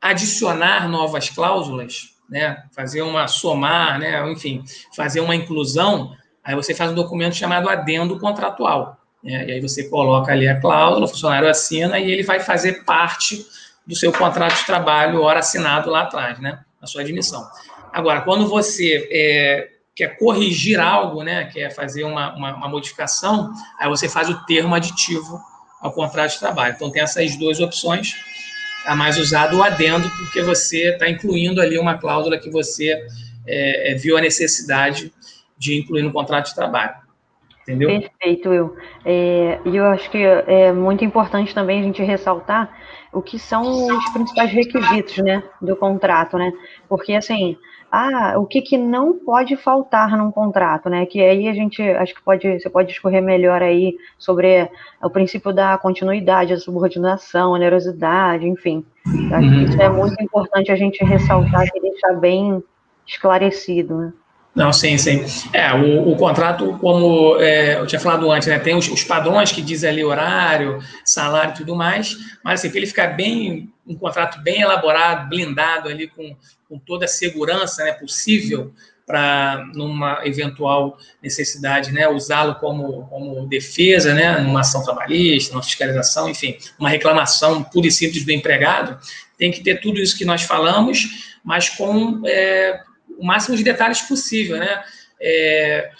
adicionar 0.00 0.88
novas 0.88 1.28
cláusulas, 1.28 2.14
né, 2.28 2.62
fazer 2.74 3.02
uma 3.02 3.28
somar, 3.28 3.98
né, 3.98 4.30
enfim, 4.30 4.64
fazer 4.94 5.20
uma 5.20 5.34
inclusão, 5.34 6.14
aí 6.42 6.54
você 6.54 6.74
faz 6.74 6.90
um 6.90 6.94
documento 6.94 7.34
chamado 7.34 7.68
adendo 7.68 8.18
contratual. 8.18 8.98
Né, 9.22 9.46
e 9.48 9.52
aí 9.52 9.60
você 9.60 9.88
coloca 9.88 10.32
ali 10.32 10.48
a 10.48 10.60
cláusula, 10.60 11.06
o 11.06 11.08
funcionário 11.08 11.48
assina 11.48 11.98
e 11.98 12.10
ele 12.10 12.22
vai 12.22 12.40
fazer 12.40 12.84
parte 12.84 13.44
do 13.86 13.94
seu 13.94 14.12
contrato 14.12 14.56
de 14.56 14.66
trabalho, 14.66 15.22
hora 15.22 15.38
assinado 15.38 15.90
lá 15.90 16.02
atrás, 16.02 16.38
né, 16.40 16.60
na 16.80 16.86
sua 16.86 17.02
admissão. 17.02 17.46
Agora, 17.92 18.20
quando 18.22 18.46
você 18.48 19.08
é, 19.10 19.75
quer 19.96 20.18
corrigir 20.18 20.78
algo, 20.78 21.22
né, 21.22 21.46
quer 21.46 21.74
fazer 21.74 22.04
uma, 22.04 22.36
uma, 22.36 22.54
uma, 22.54 22.68
modificação, 22.68 23.50
aí 23.78 23.88
você 23.88 24.10
faz 24.10 24.28
o 24.28 24.44
termo 24.44 24.74
aditivo 24.74 25.40
ao 25.80 25.90
contrato 25.90 26.32
de 26.32 26.38
trabalho. 26.38 26.74
Então, 26.76 26.90
tem 26.90 27.02
essas 27.02 27.34
duas 27.36 27.58
opções. 27.60 28.14
A 28.84 28.94
mais 28.94 29.18
usada, 29.18 29.56
o 29.56 29.62
adendo, 29.62 30.08
porque 30.10 30.42
você 30.42 30.90
está 30.90 31.08
incluindo 31.08 31.60
ali 31.60 31.76
uma 31.76 31.98
cláusula 31.98 32.38
que 32.38 32.50
você 32.50 32.92
é, 33.46 33.92
é, 33.92 33.94
viu 33.94 34.16
a 34.16 34.20
necessidade 34.20 35.12
de 35.58 35.76
incluir 35.76 36.02
no 36.02 36.12
contrato 36.12 36.48
de 36.48 36.54
trabalho. 36.54 36.94
Entendeu? 37.62 37.88
Perfeito, 37.88 38.50
Will. 38.50 38.76
É, 39.04 39.58
e 39.64 39.76
eu 39.76 39.86
acho 39.86 40.08
que 40.08 40.18
é 40.18 40.72
muito 40.72 41.04
importante 41.04 41.52
também 41.52 41.80
a 41.80 41.82
gente 41.82 42.00
ressaltar 42.00 42.70
o 43.12 43.20
que 43.20 43.40
são 43.40 43.88
os 43.88 44.08
principais 44.10 44.52
requisitos 44.52 45.16
né, 45.18 45.42
do 45.60 45.74
contrato, 45.74 46.38
né? 46.38 46.52
Porque, 46.88 47.14
assim, 47.14 47.56
ah, 47.90 48.34
o 48.36 48.46
que, 48.46 48.60
que 48.60 48.76
não 48.76 49.18
pode 49.18 49.56
faltar 49.56 50.16
num 50.16 50.30
contrato, 50.30 50.88
né? 50.88 51.06
Que 51.06 51.20
aí 51.20 51.48
a 51.48 51.54
gente 51.54 51.80
acho 51.82 52.14
que 52.14 52.22
pode, 52.22 52.60
você 52.60 52.68
pode 52.68 52.92
escorrer 52.92 53.22
melhor 53.22 53.62
aí 53.62 53.96
sobre 54.18 54.68
o 55.02 55.10
princípio 55.10 55.52
da 55.52 55.78
continuidade, 55.78 56.52
a 56.52 56.58
subordinação, 56.58 57.50
a 57.50 57.56
onerosidade, 57.56 58.46
enfim. 58.46 58.84
Acho 59.32 59.50
que 59.50 59.62
isso 59.64 59.80
é 59.80 59.88
uhum. 59.88 59.96
muito 59.96 60.22
importante 60.22 60.72
a 60.72 60.76
gente 60.76 61.04
ressaltar 61.04 61.66
e 61.74 61.80
deixar 61.80 62.14
bem 62.14 62.62
esclarecido, 63.06 63.96
né? 63.96 64.12
Não, 64.56 64.72
sim, 64.72 64.96
sim. 64.96 65.22
É, 65.52 65.70
o, 65.74 66.12
o 66.12 66.16
contrato, 66.16 66.78
como 66.80 67.38
é, 67.38 67.78
eu 67.78 67.86
tinha 67.86 68.00
falado 68.00 68.30
antes, 68.30 68.48
né, 68.48 68.58
tem 68.58 68.74
os, 68.74 68.88
os, 68.88 69.04
padrões 69.04 69.52
que 69.52 69.60
diz 69.60 69.84
ali 69.84 70.02
horário, 70.02 70.82
salário 71.04 71.52
e 71.52 71.56
tudo 71.58 71.76
mais, 71.76 72.16
mas 72.42 72.60
assim, 72.60 72.70
para 72.70 72.78
ele 72.78 72.86
ficar 72.86 73.08
bem, 73.08 73.70
um 73.86 73.94
contrato 73.94 74.40
bem 74.40 74.62
elaborado, 74.62 75.28
blindado 75.28 75.90
ali, 75.90 76.08
com, 76.08 76.34
com 76.70 76.78
toda 76.78 77.04
a 77.04 77.08
segurança 77.08 77.84
né, 77.84 77.92
possível 77.92 78.72
para, 79.06 79.62
numa 79.74 80.26
eventual 80.26 80.96
necessidade, 81.22 81.92
né, 81.92 82.08
usá-lo 82.08 82.54
como, 82.54 83.06
como 83.08 83.46
defesa, 83.46 84.14
né, 84.14 84.38
numa 84.38 84.60
ação 84.60 84.82
trabalhista, 84.82 85.52
numa 85.52 85.62
fiscalização, 85.62 86.30
enfim, 86.30 86.56
uma 86.78 86.88
reclamação 86.88 87.62
pura 87.62 87.88
e 87.88 87.92
simples 87.92 88.24
do 88.24 88.32
empregado, 88.32 88.98
tem 89.36 89.50
que 89.50 89.62
ter 89.62 89.82
tudo 89.82 90.00
isso 90.00 90.16
que 90.16 90.24
nós 90.24 90.44
falamos, 90.44 91.36
mas 91.44 91.68
com... 91.68 92.22
É, 92.24 92.86
o 93.18 93.24
máximo 93.24 93.56
de 93.56 93.64
detalhes 93.64 94.02
possível, 94.02 94.58
né? 94.58 94.82
É, 95.20 95.90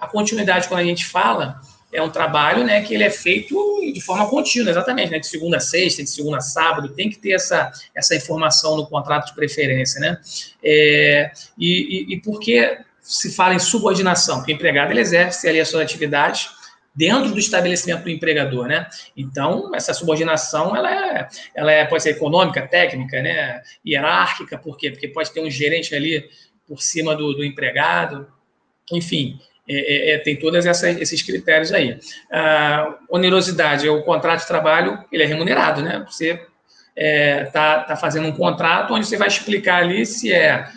a 0.00 0.06
continuidade, 0.06 0.68
quando 0.68 0.80
a 0.80 0.84
gente 0.84 1.04
fala, 1.06 1.60
é 1.92 2.02
um 2.02 2.10
trabalho 2.10 2.64
né, 2.64 2.82
que 2.82 2.92
ele 2.92 3.04
é 3.04 3.10
feito 3.10 3.54
de 3.92 4.00
forma 4.00 4.28
contínua, 4.28 4.70
exatamente, 4.70 5.12
né, 5.12 5.18
de 5.18 5.26
segunda 5.28 5.58
a 5.58 5.60
sexta, 5.60 6.02
de 6.02 6.10
segunda 6.10 6.38
a 6.38 6.40
sábado, 6.40 6.88
tem 6.88 7.08
que 7.08 7.18
ter 7.18 7.32
essa, 7.32 7.70
essa 7.94 8.16
informação 8.16 8.76
no 8.76 8.86
contrato 8.86 9.26
de 9.26 9.34
preferência, 9.34 10.00
né? 10.00 10.18
É, 10.62 11.30
e, 11.56 12.08
e, 12.10 12.14
e 12.14 12.20
porque 12.20 12.78
se 13.00 13.32
fala 13.32 13.54
em 13.54 13.58
subordinação, 13.58 14.38
porque 14.38 14.52
o 14.52 14.56
empregado 14.56 14.90
ele 14.90 15.00
exerce 15.00 15.48
ali 15.48 15.60
as 15.60 15.68
suas 15.68 15.82
atividades 15.82 16.48
dentro 16.96 17.30
do 17.30 17.38
estabelecimento 17.38 18.04
do 18.04 18.10
empregador, 18.10 18.66
né? 18.66 18.88
Então, 19.16 19.74
essa 19.74 19.92
subordinação, 19.92 20.74
ela, 20.74 20.90
é, 20.90 21.28
ela 21.54 21.72
é, 21.72 21.84
pode 21.84 22.02
ser 22.02 22.10
econômica, 22.10 22.66
técnica, 22.66 23.20
né? 23.20 23.62
hierárquica, 23.86 24.56
por 24.56 24.76
quê? 24.76 24.90
Porque 24.90 25.08
pode 25.08 25.32
ter 25.32 25.40
um 25.40 25.50
gerente 25.50 25.94
ali 25.94 26.24
por 26.66 26.82
cima 26.82 27.14
do, 27.14 27.32
do 27.34 27.44
empregado, 27.44 28.26
enfim, 28.92 29.38
é, 29.68 30.12
é, 30.12 30.14
é 30.14 30.18
tem 30.18 30.36
todos 30.36 30.64
esses 30.66 31.22
critérios 31.22 31.72
aí. 31.72 31.98
A 32.32 32.98
onerosidade 33.10 33.86
é 33.86 33.90
o 33.90 34.02
contrato 34.02 34.40
de 34.40 34.46
trabalho, 34.46 35.02
ele 35.10 35.22
é 35.22 35.26
remunerado, 35.26 35.82
né? 35.82 36.04
Você 36.08 36.32
está 36.32 36.50
é, 36.96 37.44
tá, 37.46 37.80
tá 37.80 37.96
fazendo 37.96 38.28
um 38.28 38.32
contrato 38.32 38.94
onde 38.94 39.06
você 39.06 39.16
vai 39.16 39.28
explicar 39.28 39.82
ali 39.82 40.06
se 40.06 40.32
é 40.32 40.68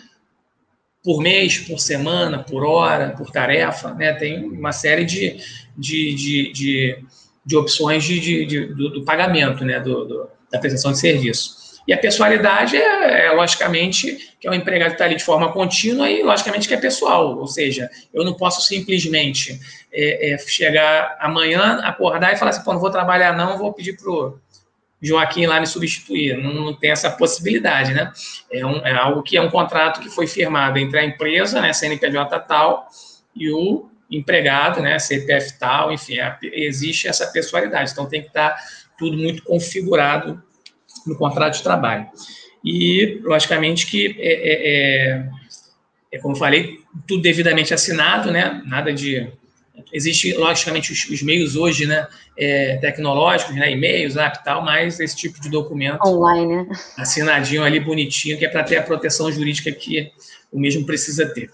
por 1.02 1.22
mês, 1.22 1.58
por 1.58 1.78
semana, 1.78 2.42
por 2.42 2.64
hora, 2.64 3.14
por 3.16 3.30
tarefa, 3.30 3.94
né? 3.94 4.12
Tem 4.14 4.44
uma 4.44 4.72
série 4.72 5.04
de, 5.04 5.38
de, 5.76 6.14
de, 6.14 6.52
de, 6.52 7.04
de 7.46 7.56
opções 7.56 8.04
de, 8.04 8.20
de, 8.20 8.46
de 8.46 8.66
do, 8.74 8.90
do, 8.90 9.04
pagamento, 9.04 9.64
né? 9.64 9.78
Do, 9.80 10.04
do, 10.04 10.28
da 10.50 10.58
prestação 10.58 10.92
de 10.92 10.98
serviço. 10.98 11.56
E 11.88 11.92
a 11.94 11.96
pessoalidade 11.96 12.76
é, 12.76 13.28
é 13.28 13.32
logicamente, 13.32 14.36
que 14.38 14.46
é 14.46 14.50
um 14.50 14.54
empregado 14.54 14.90
que 14.90 14.96
está 14.96 15.06
ali 15.06 15.16
de 15.16 15.24
forma 15.24 15.50
contínua 15.50 16.10
e, 16.10 16.22
logicamente, 16.22 16.68
que 16.68 16.74
é 16.74 16.76
pessoal. 16.76 17.38
Ou 17.38 17.46
seja, 17.46 17.88
eu 18.12 18.26
não 18.26 18.34
posso 18.34 18.60
simplesmente 18.60 19.58
é, 19.90 20.34
é, 20.34 20.38
chegar 20.38 21.16
amanhã, 21.18 21.80
acordar 21.82 22.34
e 22.34 22.36
falar 22.36 22.50
assim, 22.50 22.62
pô, 22.62 22.74
não 22.74 22.80
vou 22.80 22.90
trabalhar 22.90 23.34
não, 23.34 23.56
vou 23.56 23.72
pedir 23.72 23.96
para 23.96 24.10
o 24.10 24.38
Joaquim 25.00 25.46
lá 25.46 25.58
me 25.60 25.66
substituir. 25.66 26.36
Não, 26.36 26.52
não 26.52 26.74
tem 26.74 26.90
essa 26.90 27.10
possibilidade, 27.10 27.94
né? 27.94 28.12
É, 28.52 28.66
um, 28.66 28.86
é, 28.86 28.92
algo 28.92 29.22
que 29.22 29.38
é 29.38 29.40
um 29.40 29.48
contrato 29.48 30.00
que 30.00 30.10
foi 30.10 30.26
firmado 30.26 30.78
entre 30.78 30.98
a 30.98 31.04
empresa, 31.04 31.58
né, 31.58 31.72
CNPJ 31.72 32.38
tal, 32.40 32.86
e 33.34 33.50
o 33.50 33.88
empregado, 34.10 34.82
né, 34.82 34.98
CPF 34.98 35.58
tal, 35.58 35.90
enfim, 35.90 36.18
é, 36.18 36.36
existe 36.42 37.08
essa 37.08 37.26
pessoalidade. 37.28 37.92
Então 37.92 38.04
tem 38.04 38.20
que 38.20 38.28
estar 38.28 38.58
tudo 38.98 39.16
muito 39.16 39.42
configurado 39.42 40.42
no 41.08 41.16
contrato 41.16 41.54
de 41.54 41.62
trabalho. 41.62 42.06
E, 42.64 43.20
logicamente, 43.22 43.86
que 43.86 44.16
é, 44.18 44.32
é, 44.32 45.12
é, 45.12 45.28
é 46.12 46.18
como 46.18 46.36
falei, 46.36 46.78
tudo 47.06 47.22
devidamente 47.22 47.72
assinado, 47.72 48.30
né? 48.30 48.62
Nada 48.66 48.92
de 48.92 49.32
Existe, 49.92 50.32
logicamente, 50.34 50.92
os, 50.92 51.08
os 51.08 51.22
meios 51.22 51.56
hoje, 51.56 51.86
né, 51.86 52.06
é, 52.36 52.76
tecnológicos, 52.76 53.54
né, 53.54 53.70
e-mails, 53.70 54.16
app 54.16 54.38
e 54.38 54.44
tal, 54.44 54.62
mas 54.62 55.00
esse 55.00 55.16
tipo 55.16 55.40
de 55.40 55.48
documento 55.48 56.04
online, 56.06 56.56
né? 56.56 56.68
assinadinho 56.96 57.62
ali, 57.62 57.80
bonitinho, 57.80 58.36
que 58.36 58.44
é 58.44 58.48
para 58.48 58.64
ter 58.64 58.76
a 58.76 58.82
proteção 58.82 59.30
jurídica 59.30 59.70
que 59.72 60.10
o 60.52 60.58
mesmo 60.58 60.84
precisa 60.84 61.26
ter. 61.26 61.50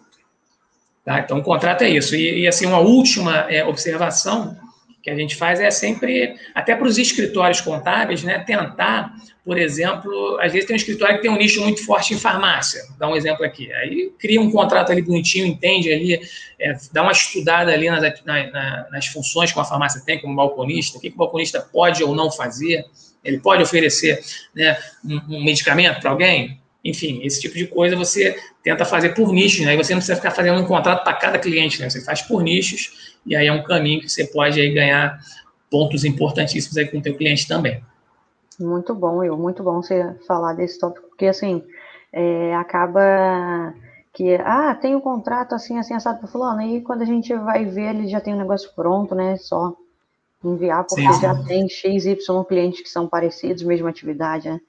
Tá? 1.05 1.21
Então, 1.21 1.39
o 1.39 1.43
contrato 1.43 1.83
é 1.83 1.91
isso. 1.91 2.17
E, 2.17 2.41
e 2.41 2.47
assim, 2.47 2.67
uma 2.67 2.79
última 2.79 3.41
é, 3.51 3.65
observação 3.65 4.57
que 5.05 5.11
a 5.11 5.15
gente 5.15 5.37
faz 5.37 5.61
é 5.61 5.71
sempre, 5.71 6.35
até 6.55 6.75
para 6.75 6.87
os 6.87 6.97
escritórios 6.97 7.61
contábeis, 7.61 8.23
né, 8.23 8.39
tentar, 8.39 9.15
por 9.45 9.59
exemplo, 9.59 10.39
às 10.41 10.51
vezes 10.51 10.67
tem 10.67 10.75
um 10.75 10.79
escritório 10.79 11.17
que 11.17 11.23
tem 11.23 11.31
um 11.31 11.37
nicho 11.37 11.63
muito 11.63 11.85
forte 11.85 12.15
em 12.15 12.19
farmácia, 12.19 12.81
dar 12.99 13.09
um 13.09 13.15
exemplo 13.15 13.45
aqui, 13.45 13.71
aí 13.75 14.11
cria 14.19 14.41
um 14.41 14.51
contrato 14.51 14.91
ali 14.91 15.03
bonitinho, 15.03 15.47
entende 15.47 15.93
ali, 15.93 16.19
é, 16.59 16.75
dá 16.91 17.03
uma 17.03 17.13
estudada 17.13 17.71
ali 17.71 17.91
nas, 17.91 18.25
na, 18.25 18.89
nas 18.91 19.07
funções 19.09 19.53
que 19.53 19.59
uma 19.59 19.67
farmácia 19.67 20.01
tem 20.07 20.19
como 20.19 20.35
balconista, 20.35 20.97
o 20.97 21.01
que, 21.01 21.11
que 21.11 21.17
o 21.17 21.19
balconista 21.19 21.61
pode 21.61 22.03
ou 22.03 22.15
não 22.15 22.33
fazer, 22.33 22.83
ele 23.23 23.39
pode 23.41 23.63
oferecer 23.63 24.25
né, 24.55 24.79
um, 25.05 25.37
um 25.37 25.45
medicamento 25.45 26.01
para 26.01 26.11
alguém, 26.11 26.59
enfim, 26.85 27.21
esse 27.23 27.41
tipo 27.41 27.55
de 27.55 27.67
coisa 27.67 27.97
você 27.97 28.37
tenta 28.63 28.85
fazer 28.85 29.15
por 29.15 29.33
nichos, 29.33 29.65
né? 29.65 29.75
E 29.75 29.77
você 29.77 29.95
não 29.95 30.01
precisa 30.01 30.17
ficar 30.17 30.33
fazendo 30.33 30.61
um 30.61 30.67
contrato 30.67 31.03
para 31.03 31.15
cada 31.15 31.39
cliente, 31.39 31.81
né? 31.81 31.89
Você 31.89 32.01
faz 32.03 32.21
por 32.21 32.43
nichos 32.43 33.17
e 33.25 33.35
aí 33.35 33.47
é 33.47 33.53
um 33.53 33.63
caminho 33.63 34.01
que 34.01 34.09
você 34.09 34.27
pode 34.27 34.61
aí 34.61 34.73
ganhar 34.73 35.19
pontos 35.71 36.05
importantíssimos 36.05 36.77
aí 36.77 36.87
com 36.87 36.99
o 36.99 37.03
teu 37.03 37.17
cliente 37.17 37.49
também. 37.49 37.83
Muito 38.61 38.95
bom, 38.95 39.25
eu 39.25 39.37
muito 39.37 39.63
bom 39.63 39.83
você 39.83 40.15
falar 40.27 40.53
desse 40.53 40.79
tópico, 40.79 41.09
porque 41.09 41.27
assim, 41.27 41.63
é, 42.13 42.55
acaba 42.55 43.75
que, 44.13 44.37
ah, 44.37 44.75
tem 44.77 44.95
um 44.95 45.01
contrato 45.01 45.55
assim, 45.55 45.77
assim, 45.77 45.95
assado 45.95 46.21
para 46.21 46.29
fulano, 46.29 46.63
e 46.63 46.81
quando 46.81 47.03
a 47.03 47.05
gente 47.05 47.35
vai 47.35 47.65
ver, 47.65 47.97
ele 47.97 48.09
já 48.09 48.21
tem 48.21 48.33
o 48.33 48.37
um 48.37 48.39
negócio 48.39 48.71
pronto, 48.77 49.13
né, 49.13 49.37
só 49.37 49.75
enviar, 50.45 50.85
porque 50.85 51.03
sim, 51.03 51.13
sim. 51.13 51.21
já 51.21 51.35
tem 51.43 51.69
X, 51.69 52.07
Y 52.07 52.45
clientes 52.45 52.83
que 52.83 52.89
são 52.89 53.09
parecidos, 53.09 53.65
mesma 53.65 53.91
atividade, 53.91 54.49
né, 54.49 54.61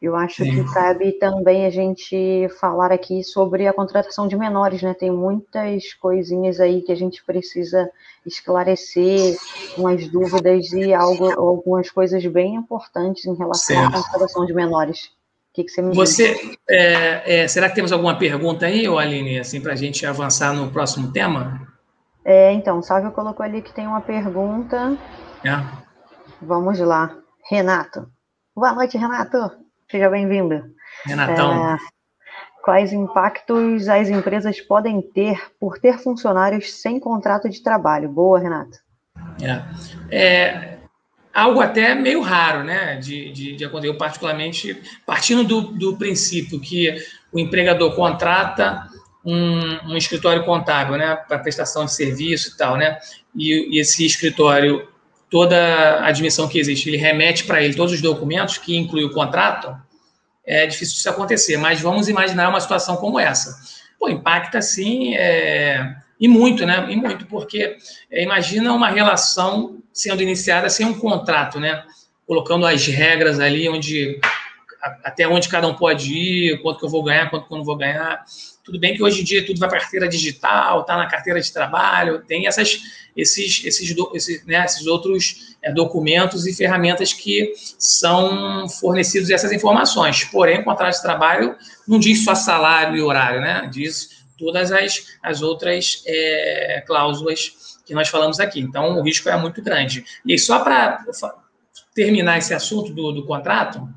eu 0.00 0.14
acho 0.14 0.44
Sim. 0.44 0.64
que 0.64 0.72
cabe 0.72 1.12
também 1.12 1.66
a 1.66 1.70
gente 1.70 2.48
falar 2.60 2.92
aqui 2.92 3.24
sobre 3.24 3.66
a 3.66 3.72
contratação 3.72 4.28
de 4.28 4.36
menores, 4.36 4.80
né? 4.80 4.94
Tem 4.94 5.10
muitas 5.10 5.92
coisinhas 5.94 6.60
aí 6.60 6.82
que 6.82 6.92
a 6.92 6.96
gente 6.96 7.24
precisa 7.24 7.90
esclarecer, 8.24 9.36
umas 9.76 10.06
dúvidas 10.08 10.72
e 10.72 10.94
algo, 10.94 11.28
algumas 11.32 11.90
coisas 11.90 12.24
bem 12.26 12.54
importantes 12.54 13.24
em 13.24 13.34
relação 13.34 13.76
certo. 13.76 13.96
à 13.96 14.02
contratação 14.02 14.46
de 14.46 14.54
menores. 14.54 15.06
O 15.50 15.54
que, 15.54 15.64
que 15.64 15.70
você 15.70 15.82
me 15.82 15.92
você? 15.92 16.36
É, 16.70 17.40
é, 17.40 17.48
será 17.48 17.68
que 17.68 17.74
temos 17.74 17.90
alguma 17.90 18.16
pergunta 18.16 18.66
aí, 18.66 18.86
Aline, 18.86 19.40
assim, 19.40 19.60
para 19.60 19.72
a 19.72 19.76
gente 19.76 20.06
avançar 20.06 20.54
no 20.54 20.70
próximo 20.70 21.12
tema? 21.12 21.66
É, 22.24 22.52
então, 22.52 22.80
Sávio 22.82 23.10
colocou 23.10 23.44
ali 23.44 23.62
que 23.62 23.74
tem 23.74 23.86
uma 23.86 24.00
pergunta. 24.00 24.96
É. 25.44 25.64
Vamos 26.40 26.78
lá. 26.78 27.16
Renato. 27.50 28.08
Boa 28.54 28.72
noite, 28.74 28.96
Renato. 28.96 29.67
Seja 29.90 30.10
bem-vinda. 30.10 30.70
Renatão. 31.04 31.72
É, 31.72 31.78
quais 32.62 32.92
impactos 32.92 33.88
as 33.88 34.10
empresas 34.10 34.60
podem 34.60 35.00
ter 35.00 35.50
por 35.58 35.78
ter 35.78 35.98
funcionários 35.98 36.74
sem 36.74 37.00
contrato 37.00 37.48
de 37.48 37.62
trabalho? 37.62 38.08
Boa, 38.10 38.38
Renato. 38.38 38.76
É, 39.40 39.62
é 40.10 40.78
algo 41.32 41.60
até 41.60 41.94
meio 41.94 42.20
raro, 42.20 42.64
né, 42.64 42.96
de, 42.96 43.32
de, 43.32 43.56
de 43.56 43.64
acontecer. 43.64 43.88
Eu, 43.88 43.96
particularmente, 43.96 44.78
partindo 45.06 45.42
do, 45.42 45.60
do 45.72 45.96
princípio 45.96 46.60
que 46.60 46.94
o 47.32 47.38
empregador 47.38 47.96
contrata 47.96 48.86
um, 49.24 49.92
um, 49.92 49.96
escritório 49.96 50.44
contábil, 50.44 50.98
né, 50.98 51.16
para 51.16 51.38
prestação 51.38 51.86
de 51.86 51.94
serviço 51.94 52.54
e 52.54 52.56
tal, 52.58 52.76
né, 52.76 52.98
e, 53.34 53.76
e 53.76 53.80
esse 53.80 54.04
escritório 54.04 54.86
toda 55.30 55.56
a 55.56 56.06
admissão 56.08 56.48
que 56.48 56.58
existe, 56.58 56.88
ele 56.88 56.96
remete 56.96 57.44
para 57.44 57.62
ele 57.62 57.74
todos 57.74 57.92
os 57.92 58.00
documentos, 58.00 58.58
que 58.58 58.76
inclui 58.76 59.04
o 59.04 59.12
contrato, 59.12 59.76
é 60.44 60.66
difícil 60.66 60.96
isso 60.96 61.08
acontecer. 61.08 61.56
Mas 61.56 61.80
vamos 61.80 62.08
imaginar 62.08 62.48
uma 62.48 62.60
situação 62.60 62.96
como 62.96 63.18
essa. 63.18 63.58
Pô, 63.98 64.08
impacta 64.08 64.62
sim, 64.62 65.14
é, 65.14 65.96
e 66.18 66.26
muito, 66.26 66.64
né? 66.64 66.86
E 66.88 66.96
muito, 66.96 67.26
porque 67.26 67.76
é, 68.10 68.22
imagina 68.22 68.72
uma 68.72 68.88
relação 68.88 69.78
sendo 69.92 70.22
iniciada 70.22 70.70
sem 70.70 70.86
um 70.86 70.98
contrato, 70.98 71.60
né? 71.60 71.84
Colocando 72.26 72.66
as 72.66 72.86
regras 72.86 73.38
ali, 73.40 73.68
onde 73.68 74.18
até 75.04 75.26
onde 75.26 75.48
cada 75.48 75.66
um 75.66 75.74
pode 75.74 76.14
ir, 76.14 76.62
quanto 76.62 76.78
que 76.78 76.86
eu 76.86 76.90
vou 76.90 77.02
ganhar, 77.02 77.28
quanto 77.28 77.46
que 77.46 77.52
eu 77.52 77.58
não 77.58 77.64
vou 77.64 77.76
ganhar. 77.76 78.24
Tudo 78.68 78.78
bem 78.78 78.94
que 78.94 79.02
hoje 79.02 79.22
em 79.22 79.24
dia 79.24 79.46
tudo 79.46 79.58
vai 79.58 79.66
para 79.66 79.80
carteira 79.80 80.06
digital, 80.06 80.82
está 80.82 80.94
na 80.94 81.06
carteira 81.06 81.40
de 81.40 81.50
trabalho, 81.50 82.22
tem 82.28 82.46
essas, 82.46 82.78
esses, 83.16 83.64
esses, 83.64 83.96
esses, 84.12 84.44
né, 84.44 84.62
esses 84.62 84.86
outros 84.86 85.56
é, 85.62 85.72
documentos 85.72 86.46
e 86.46 86.54
ferramentas 86.54 87.14
que 87.14 87.54
são 87.78 88.68
fornecidos 88.68 89.30
essas 89.30 89.52
informações. 89.52 90.24
Porém, 90.24 90.60
o 90.60 90.64
contrato 90.64 90.96
de 90.96 91.00
trabalho 91.00 91.56
não 91.86 91.98
diz 91.98 92.22
só 92.22 92.34
salário 92.34 92.94
e 92.94 93.00
horário, 93.00 93.40
né? 93.40 93.70
Diz 93.72 94.22
todas 94.36 94.70
as, 94.70 95.16
as 95.22 95.40
outras 95.40 96.02
é, 96.06 96.84
cláusulas 96.86 97.78
que 97.86 97.94
nós 97.94 98.10
falamos 98.10 98.38
aqui. 98.38 98.60
Então, 98.60 98.98
o 98.98 99.02
risco 99.02 99.30
é 99.30 99.36
muito 99.38 99.62
grande. 99.62 100.04
E 100.26 100.38
só 100.38 100.58
para 100.58 101.06
terminar 101.94 102.36
esse 102.36 102.52
assunto 102.52 102.92
do, 102.92 103.12
do 103.12 103.24
contrato, 103.24 103.88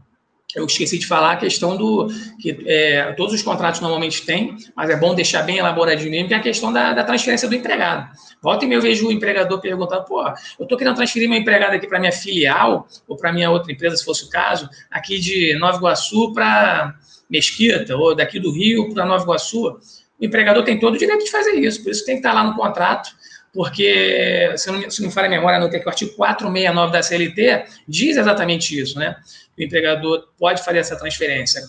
eu 0.55 0.65
esqueci 0.65 0.97
de 0.97 1.07
falar 1.07 1.33
a 1.33 1.35
questão 1.37 1.77
do 1.77 2.07
que 2.39 2.63
é, 2.65 3.13
todos 3.13 3.33
os 3.33 3.41
contratos 3.41 3.79
normalmente 3.79 4.25
têm, 4.25 4.55
mas 4.75 4.89
é 4.89 4.95
bom 4.95 5.15
deixar 5.15 5.43
bem 5.43 5.57
elaboradinho 5.57 6.11
mesmo, 6.11 6.27
que 6.27 6.33
é 6.33 6.37
a 6.37 6.41
questão 6.41 6.73
da, 6.73 6.93
da 6.93 7.03
transferência 7.03 7.47
do 7.47 7.55
empregado. 7.55 8.09
Volta 8.41 8.65
e 8.65 8.67
meia 8.67 8.77
eu 8.77 8.81
vejo 8.81 9.07
o 9.07 9.11
empregador 9.11 9.61
perguntando, 9.61 10.03
pô, 10.05 10.21
eu 10.27 10.63
estou 10.63 10.77
querendo 10.77 10.95
transferir 10.95 11.29
meu 11.29 11.39
empregado 11.39 11.75
aqui 11.75 11.87
para 11.87 11.99
minha 11.99 12.11
filial, 12.11 12.87
ou 13.07 13.15
para 13.15 13.31
minha 13.31 13.49
outra 13.49 13.71
empresa, 13.71 13.95
se 13.95 14.03
fosse 14.03 14.25
o 14.25 14.29
caso, 14.29 14.69
aqui 14.89 15.19
de 15.19 15.57
Nova 15.59 15.77
Iguaçu 15.77 16.33
para 16.33 16.95
Mesquita, 17.29 17.95
ou 17.95 18.15
daqui 18.15 18.39
do 18.39 18.51
Rio 18.51 18.93
para 18.93 19.05
Nova 19.05 19.23
Iguaçu. 19.23 19.79
O 20.19 20.25
empregador 20.25 20.63
tem 20.63 20.79
todo 20.79 20.95
o 20.95 20.97
direito 20.97 21.23
de 21.23 21.31
fazer 21.31 21.53
isso, 21.53 21.83
por 21.83 21.91
isso 21.91 22.05
tem 22.05 22.15
que 22.15 22.19
estar 22.19 22.33
lá 22.33 22.43
no 22.43 22.55
contrato, 22.55 23.09
porque, 23.53 24.53
se 24.55 24.71
não, 24.71 24.89
se 24.89 25.03
não 25.03 25.11
falha 25.11 25.27
a 25.27 25.29
memória, 25.29 25.59
não 25.59 25.69
tem 25.69 25.79
que 25.79 25.85
o 25.85 25.89
artigo 25.89 26.11
469 26.15 26.91
da 26.91 27.03
CLT 27.03 27.65
diz 27.87 28.15
exatamente 28.17 28.79
isso, 28.79 28.97
né? 28.97 29.17
O 29.61 29.63
empregador 29.63 30.27
pode 30.39 30.63
fazer 30.63 30.79
essa 30.79 30.95
transferência, 30.95 31.61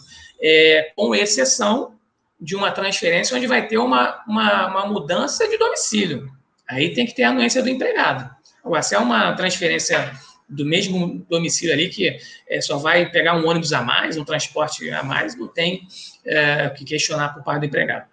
é, 0.43 0.93
com 0.97 1.15
exceção 1.15 1.95
de 2.41 2.57
uma 2.57 2.71
transferência 2.71 3.37
onde 3.37 3.47
vai 3.47 3.69
ter 3.69 3.77
uma, 3.77 4.25
uma, 4.27 4.67
uma, 4.69 4.87
mudança 4.87 5.47
de 5.47 5.59
domicílio. 5.59 6.27
Aí 6.67 6.95
tem 6.95 7.05
que 7.05 7.15
ter 7.15 7.25
a 7.25 7.29
anuência 7.29 7.63
do 7.63 7.69
empregado. 7.69 8.29
Agora, 8.65 8.83
se 8.83 8.95
é 8.95 8.99
uma 8.99 9.35
transferência 9.35 10.11
do 10.49 10.65
mesmo 10.65 11.23
domicílio 11.29 11.75
ali, 11.75 11.91
que 11.91 12.17
é, 12.49 12.61
só 12.63 12.79
vai 12.79 13.11
pegar 13.11 13.37
um 13.37 13.47
ônibus 13.47 13.75
a 13.75 13.83
mais, 13.83 14.17
um 14.17 14.25
transporte 14.25 14.91
a 14.91 15.03
mais, 15.03 15.37
não 15.37 15.47
tem 15.47 15.83
é, 16.25 16.71
que 16.71 16.87
questionar 16.87 17.35
por 17.35 17.45
parte 17.45 17.61
do 17.61 17.67
empregado. 17.67 18.07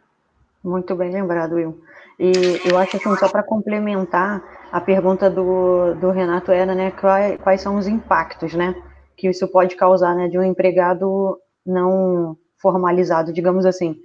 Muito 0.62 0.94
bem 0.94 1.10
lembrado, 1.10 1.56
Will. 1.56 1.82
E 2.20 2.34
eu 2.70 2.78
acho 2.78 2.98
assim, 2.98 3.16
só 3.16 3.30
para 3.30 3.44
complementar, 3.44 4.44
a 4.74 4.82
pergunta 4.82 5.30
do, 5.30 5.96
do 5.96 6.12
Renato 6.12 6.52
era, 6.52 6.76
né, 6.76 6.92
quais, 6.92 7.40
quais 7.42 7.62
são 7.62 7.78
os 7.78 7.88
impactos, 7.88 8.54
né, 8.54 8.76
que 9.20 9.30
isso 9.30 9.48
pode 9.48 9.76
causar, 9.76 10.16
né, 10.16 10.30
de 10.30 10.40
um 10.40 10.44
empregado 10.44 11.38
não 11.66 12.38
formalizado, 12.62 13.34
digamos 13.34 13.66
assim. 13.66 13.98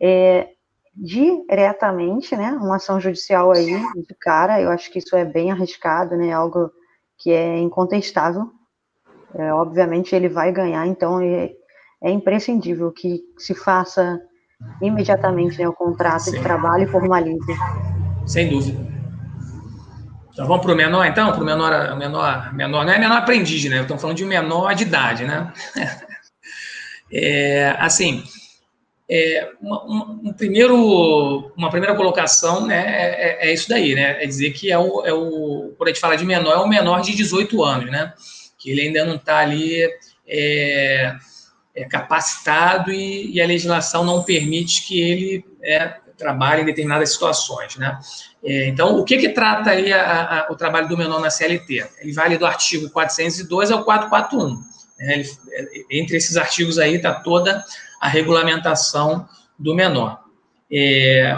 É, 0.00 0.48
diretamente, 0.94 2.36
né, 2.36 2.52
uma 2.52 2.76
ação 2.76 3.00
judicial 3.00 3.50
aí 3.50 3.66
de 3.66 4.14
cara, 4.14 4.60
eu 4.60 4.70
acho 4.70 4.90
que 4.90 5.00
isso 5.00 5.16
é 5.16 5.24
bem 5.24 5.50
arriscado, 5.50 6.16
né, 6.16 6.32
algo 6.32 6.70
que 7.18 7.32
é 7.32 7.58
incontestável. 7.58 8.48
É, 9.34 9.52
obviamente 9.52 10.14
ele 10.14 10.28
vai 10.28 10.52
ganhar, 10.52 10.86
então 10.86 11.20
é, 11.20 11.52
é 12.02 12.10
imprescindível 12.10 12.92
que 12.92 13.20
se 13.38 13.54
faça 13.54 14.20
imediatamente 14.80 15.58
né, 15.58 15.68
o 15.68 15.72
contrato 15.72 16.22
Sim. 16.22 16.32
de 16.32 16.42
trabalho 16.42 16.84
e 16.84 16.86
formalize. 16.86 17.54
Sem 18.26 18.48
dúvida. 18.48 18.89
Então 20.40 20.48
vamos 20.48 20.64
para 20.64 20.72
o 20.72 20.76
menor, 20.76 21.04
então? 21.04 21.32
Para 21.32 21.42
o 21.42 21.44
menor, 21.44 21.98
menor, 21.98 22.54
menor, 22.54 22.86
não 22.86 22.92
é 22.94 22.98
menor 22.98 23.18
aprendiz, 23.18 23.62
né? 23.66 23.82
Estamos 23.82 24.00
falando 24.00 24.16
de 24.16 24.24
menor 24.24 24.74
de 24.74 24.84
idade, 24.84 25.24
né? 25.24 25.52
É, 27.12 27.74
assim, 27.80 28.22
é, 29.10 29.50
uma, 29.60 29.82
uma, 29.82 30.04
um 30.04 30.32
primeiro, 30.32 31.52
uma 31.56 31.68
primeira 31.68 31.96
colocação 31.96 32.64
né, 32.64 32.84
é, 32.86 33.48
é, 33.48 33.50
é, 33.50 33.52
isso 33.52 33.68
daí, 33.68 33.96
né? 33.96 34.22
É 34.22 34.26
dizer 34.28 34.52
que 34.52 34.70
é 34.70 34.78
o, 34.78 35.04
é 35.04 35.12
o, 35.12 35.74
quando 35.76 35.88
a 35.88 35.92
gente 35.92 36.00
fala 36.00 36.16
de 36.16 36.24
menor, 36.24 36.52
é 36.52 36.58
o 36.58 36.68
menor 36.68 37.00
de 37.00 37.16
18 37.16 37.64
anos, 37.64 37.90
né? 37.90 38.14
Que 38.56 38.70
ele 38.70 38.82
ainda 38.82 39.04
não 39.04 39.16
está 39.16 39.38
ali 39.38 39.82
é, 40.24 41.16
é 41.74 41.84
capacitado 41.86 42.92
e, 42.92 43.32
e, 43.32 43.42
a 43.42 43.46
legislação 43.46 44.04
não 44.04 44.22
permite 44.22 44.86
que 44.86 45.00
ele 45.00 45.44
é, 45.64 45.96
trabalhe 46.20 46.62
em 46.62 46.66
determinadas 46.66 47.12
situações, 47.12 47.76
né? 47.76 47.98
É, 48.44 48.68
então, 48.68 48.98
o 48.98 49.04
que 49.04 49.18
que 49.18 49.30
trata 49.30 49.70
aí 49.70 49.92
a, 49.92 50.46
a, 50.46 50.52
o 50.52 50.54
trabalho 50.54 50.88
do 50.88 50.96
menor 50.96 51.20
na 51.20 51.30
CLT? 51.30 51.86
Ele 51.98 52.12
vai 52.12 52.26
ali 52.26 52.38
do 52.38 52.46
artigo 52.46 52.88
402 52.90 53.70
ao 53.70 53.84
441. 53.84 54.54
Né? 54.98 55.14
Ele, 55.14 55.86
entre 55.90 56.16
esses 56.16 56.36
artigos 56.36 56.78
aí 56.78 56.94
está 56.94 57.12
toda 57.12 57.64
a 58.00 58.08
regulamentação 58.08 59.28
do 59.58 59.74
menor. 59.74 60.20
É, 60.72 61.36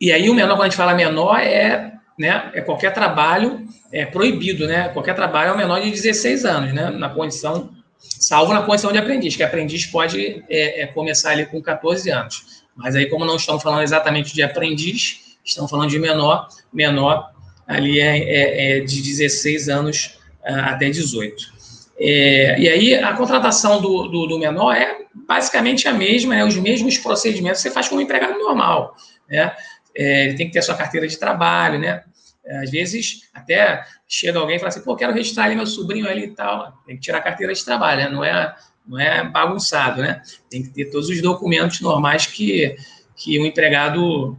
e 0.00 0.10
aí 0.10 0.30
o 0.30 0.34
menor, 0.34 0.54
quando 0.54 0.62
a 0.62 0.68
gente 0.68 0.76
fala 0.76 0.94
menor, 0.94 1.38
é, 1.38 1.92
né, 2.18 2.50
é 2.54 2.60
qualquer 2.60 2.92
trabalho 2.92 3.68
é 3.92 4.06
proibido, 4.06 4.66
né? 4.66 4.88
Qualquer 4.88 5.14
trabalho 5.14 5.50
é 5.50 5.52
o 5.52 5.56
menor 5.56 5.80
de 5.80 5.90
16 5.90 6.46
anos, 6.46 6.72
né? 6.72 6.90
Na 6.90 7.10
condição, 7.10 7.70
salvo 8.18 8.52
na 8.52 8.62
condição 8.62 8.92
de 8.92 8.98
aprendiz, 8.98 9.36
que 9.36 9.42
aprendiz 9.42 9.86
pode 9.86 10.44
é, 10.48 10.82
é, 10.82 10.86
começar 10.86 11.30
ali 11.30 11.46
com 11.46 11.60
14 11.60 12.10
anos. 12.10 12.62
Mas 12.74 12.94
aí, 12.94 13.06
como 13.06 13.24
não 13.24 13.36
estamos 13.36 13.62
falando 13.62 13.82
exatamente 13.82 14.34
de 14.34 14.42
aprendiz, 14.42 15.36
estamos 15.44 15.70
falando 15.70 15.90
de 15.90 15.98
menor, 15.98 16.48
menor 16.72 17.30
ali 17.66 18.00
é, 18.00 18.18
é, 18.18 18.78
é 18.78 18.80
de 18.80 19.02
16 19.02 19.68
anos 19.68 20.18
ah, 20.44 20.70
até 20.70 20.88
18. 20.88 21.52
É, 21.98 22.58
e 22.58 22.68
aí, 22.68 22.94
a 22.94 23.12
contratação 23.12 23.80
do, 23.80 24.08
do, 24.08 24.26
do, 24.26 24.38
menor 24.38 24.74
é 24.74 25.02
basicamente 25.26 25.86
a 25.86 25.92
mesma, 25.92 26.34
né, 26.34 26.44
os 26.44 26.56
mesmos 26.56 26.98
procedimentos 26.98 27.62
que 27.62 27.68
você 27.68 27.74
faz 27.74 27.88
como 27.88 28.00
empregado 28.00 28.38
normal. 28.38 28.96
Né? 29.28 29.54
É, 29.94 30.24
ele 30.24 30.34
tem 30.34 30.46
que 30.46 30.52
ter 30.52 30.60
a 30.60 30.62
sua 30.62 30.74
carteira 30.74 31.06
de 31.06 31.18
trabalho, 31.18 31.78
né? 31.78 32.02
Às 32.46 32.70
vezes, 32.70 33.28
até 33.32 33.84
chega 34.08 34.38
alguém 34.38 34.56
e 34.56 34.58
fala 34.58 34.68
assim, 34.68 34.82
pô, 34.82 34.96
quero 34.96 35.12
registrar 35.12 35.44
ali 35.44 35.54
meu 35.54 35.66
sobrinho 35.66 36.08
ali 36.08 36.24
e 36.24 36.34
tal. 36.34 36.72
Tem 36.84 36.96
que 36.96 37.02
tirar 37.02 37.18
a 37.18 37.22
carteira 37.22 37.54
de 37.54 37.64
trabalho, 37.64 38.02
né? 38.02 38.08
Não 38.08 38.24
é, 38.24 38.56
não 38.86 38.98
é 38.98 39.24
bagunçado, 39.24 40.02
né? 40.02 40.20
Tem 40.50 40.62
que 40.62 40.70
ter 40.70 40.86
todos 40.86 41.08
os 41.08 41.22
documentos 41.22 41.80
normais 41.80 42.26
que, 42.26 42.76
que 43.16 43.38
o 43.38 43.46
empregado 43.46 44.36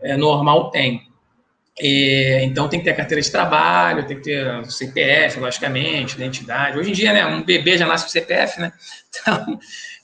é, 0.00 0.16
normal 0.16 0.70
tem. 0.70 1.11
É, 1.84 2.44
então 2.44 2.68
tem 2.68 2.78
que 2.78 2.84
ter 2.84 2.94
carteira 2.94 3.20
de 3.20 3.28
trabalho, 3.28 4.06
tem 4.06 4.16
que 4.16 4.22
ter 4.22 4.70
CPF, 4.70 5.40
logicamente, 5.40 6.14
identidade. 6.14 6.78
Hoje 6.78 6.90
em 6.90 6.92
dia, 6.92 7.12
né, 7.12 7.26
um 7.26 7.42
bebê 7.42 7.76
já 7.76 7.88
nasce 7.88 8.04
com 8.04 8.10
CPF, 8.10 8.60
né? 8.60 8.72
Então, 9.14 9.58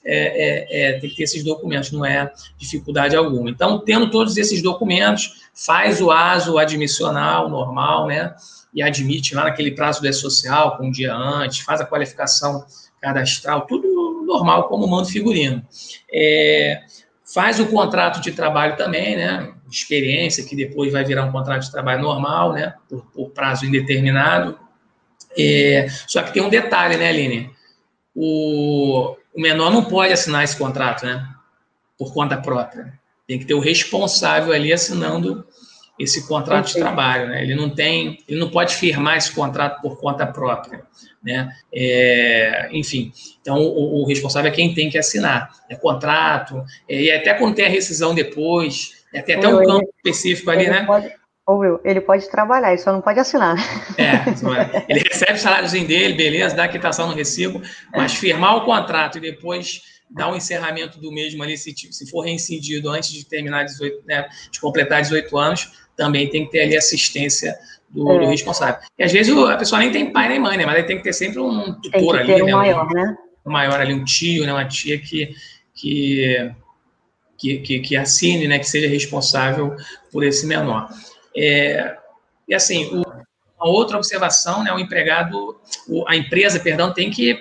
é, 0.05 0.17
é, 0.17 0.91
é, 0.91 0.99
tem 0.99 1.09
que 1.09 1.17
ter 1.17 1.23
esses 1.23 1.43
documentos, 1.43 1.91
não 1.93 2.05
é 2.05 2.31
dificuldade 2.59 3.17
alguma. 3.17 3.49
Então, 3.49 3.79
tendo 3.79 4.11
todos 4.11 4.37
esses 4.37 4.61
documentos, 4.61 5.49
faz 5.55 6.01
o 6.03 6.11
ASO 6.11 6.59
admissional 6.59 7.49
normal, 7.49 8.07
né? 8.07 8.35
E 8.75 8.83
admite 8.83 9.35
lá 9.35 9.45
naquele 9.45 9.71
prazo 9.71 10.03
do 10.03 10.13
social, 10.13 10.77
com 10.77 10.89
um 10.89 10.91
dia 10.91 11.15
antes, 11.15 11.61
faz 11.61 11.81
a 11.81 11.87
qualificação 11.87 12.67
cadastral, 13.01 13.67
tudo 13.67 14.25
normal, 14.27 14.69
como 14.69 14.87
mando 14.87 15.09
figurino. 15.09 15.65
É, 16.13 16.83
faz 17.35 17.59
o 17.59 17.67
contrato 17.67 18.21
de 18.21 18.33
trabalho 18.33 18.77
também, 18.77 19.17
né? 19.17 19.55
Experiência, 19.71 20.45
que 20.45 20.57
depois 20.57 20.93
vai 20.93 21.05
virar 21.05 21.25
um 21.25 21.33
contrato 21.33 21.63
de 21.63 21.71
trabalho 21.71 22.03
normal, 22.03 22.53
né? 22.53 22.75
Por, 22.89 23.05
por 23.13 23.31
prazo 23.31 23.67
indeterminado. 23.67 24.59
É, 25.37 25.87
só 26.07 26.23
que 26.23 26.33
tem 26.33 26.43
um 26.43 26.49
detalhe, 26.49 26.97
né, 26.97 27.09
Aline? 27.09 27.51
O, 28.15 29.17
o 29.35 29.41
menor 29.41 29.71
não 29.71 29.85
pode 29.85 30.13
assinar 30.13 30.43
esse 30.43 30.57
contrato, 30.57 31.05
né? 31.05 31.29
Por 31.99 32.13
conta 32.13 32.37
própria. 32.37 32.99
Tem 33.27 33.39
que 33.39 33.45
ter 33.45 33.55
o 33.55 33.61
responsável 33.61 34.53
ali 34.53 34.73
assinando 34.73 35.47
esse 35.99 36.27
contrato 36.29 36.69
de 36.69 36.75
trabalho, 36.75 37.29
né? 37.29 37.43
Ele 37.43 37.55
não 37.55 37.69
tem, 37.69 38.23
ele 38.29 38.39
não 38.39 38.49
pode 38.51 38.77
firmar 38.77 39.17
esse 39.17 39.33
contrato 39.33 39.83
por 39.83 39.99
conta 39.99 40.25
própria, 40.27 40.85
né? 41.23 41.53
É, 41.75 42.69
enfim, 42.73 43.13
então 43.41 43.59
o, 43.59 44.03
o, 44.03 44.07
responsável 44.07 44.51
é 44.51 44.55
quem 44.55 44.73
tem 44.73 44.89
que 44.89 44.97
assinar, 44.97 45.51
é 45.69 45.75
contrato, 45.75 46.65
é, 46.89 47.03
e 47.03 47.11
até 47.11 47.35
quando 47.35 47.57
tem 47.57 47.67
a 47.67 47.71
rescisão 47.71 48.15
depois, 48.15 48.98
é, 49.13 49.23
tem 49.23 49.37
até 49.37 49.49
um 49.49 49.59
campo 49.63 49.83
ele, 49.83 49.91
específico 49.97 50.51
ali, 50.51 50.69
né? 50.69 50.85
Pode, 50.85 51.13
ou 51.47 51.59
Will, 51.59 51.81
ele 51.83 52.01
pode 52.01 52.29
trabalhar, 52.31 52.71
ele 52.71 52.79
só 52.79 52.93
não 52.93 53.01
pode 53.01 53.19
assinar. 53.19 53.57
É, 53.97 54.23
ele 54.89 55.01
recebe 55.01 55.33
o 55.33 55.39
saláriozinho 55.39 55.87
dele, 55.87 56.13
beleza, 56.13 56.55
dá 56.55 56.65
a 56.65 56.69
quitação 56.69 57.09
no 57.09 57.15
recibo, 57.15 57.63
mas 57.91 58.13
firmar 58.15 58.57
o 58.57 58.65
contrato 58.67 59.17
e 59.17 59.21
depois 59.21 59.81
dar 60.11 60.29
o 60.29 60.33
um 60.33 60.37
encerramento 60.37 60.99
do 61.01 61.11
mesmo 61.11 61.43
ali, 61.43 61.57
se, 61.57 61.75
se 61.75 62.11
for 62.11 62.23
reincidido 62.23 62.91
antes 62.91 63.11
de 63.13 63.25
terminar 63.25 63.65
18, 63.65 64.03
né, 64.07 64.29
de 64.51 64.61
completar 64.61 65.01
18 65.01 65.37
anos, 65.37 65.73
também 65.97 66.29
tem 66.29 66.45
que 66.45 66.53
ter 66.53 66.63
ali 66.63 66.77
assistência 66.77 67.55
do, 67.89 68.11
é. 68.13 68.19
do, 68.19 68.27
responsável. 68.27 68.81
E 68.99 69.03
às 69.03 69.13
vezes 69.13 69.37
a 69.37 69.57
pessoa 69.57 69.81
nem 69.81 69.91
tem 69.91 70.13
pai 70.13 70.29
nem 70.29 70.39
mãe, 70.39 70.57
né? 70.57 70.67
Mas 70.67 70.87
tem 70.87 70.99
que 70.99 71.03
ter 71.03 71.13
sempre 71.13 71.41
um 71.41 71.73
tutor 71.81 72.19
ali, 72.19 72.43
um 72.43 72.47
né? 72.47 72.53
Maior, 72.53 72.87
um, 72.87 72.95
né? 72.95 73.17
Um 73.47 73.51
maior 73.51 73.81
ali, 73.81 73.95
um 73.95 74.05
tio, 74.05 74.47
né? 74.47 74.53
Uma 74.53 74.67
tia 74.67 74.99
que, 75.01 75.35
que, 75.75 76.53
que, 77.39 77.59
que, 77.59 77.81
que 77.81 77.97
assine, 77.97 78.49
né? 78.49 78.59
Que 78.59 78.69
seja 78.69 78.89
responsável 78.89 79.75
por 80.13 80.25
esse 80.25 80.45
menor. 80.47 80.89
É, 81.37 81.97
e 82.49 82.55
assim, 82.55 82.87
o, 82.87 83.01
uma 83.01 83.71
outra 83.71 83.97
observação, 83.97 84.63
né? 84.63 84.73
O 84.73 84.79
empregado, 84.79 85.59
o, 85.89 86.07
a 86.09 86.17
empresa, 86.17 86.61
perdão, 86.61 86.93
tem 86.93 87.11
que 87.11 87.39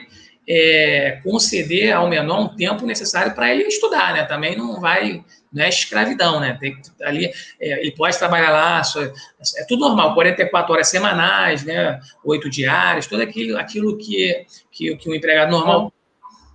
é, 0.48 1.20
conceder 1.24 1.94
ao 1.94 2.08
menor 2.08 2.40
um 2.40 2.56
tempo 2.56 2.86
necessário 2.86 3.36
para 3.36 3.54
ele 3.54 3.64
estudar, 3.64 4.14
né? 4.14 4.24
Também 4.24 4.56
não 4.56 4.80
vai 4.80 5.24
não 5.52 5.64
é 5.64 5.70
escravidão, 5.70 6.40
né? 6.40 6.58
Tem, 6.60 6.78
ali, 7.02 7.32
é, 7.60 7.80
ele 7.82 7.92
pode 7.92 8.18
trabalhar 8.18 8.52
lá, 8.52 8.84
só, 8.84 9.02
é 9.02 9.66
tudo 9.68 9.88
normal, 9.88 10.14
44 10.14 10.74
horas 10.74 10.88
semanais, 10.88 11.64
né? 11.64 12.00
Oito 12.24 12.50
diárias, 12.50 13.08
tudo 13.08 13.22
aquilo, 13.22 13.58
aquilo 13.58 13.98
que, 13.98 14.46
que, 14.72 14.96
que 14.96 15.10
um 15.10 15.16
empregado 15.16 15.52
normal. 15.52 15.92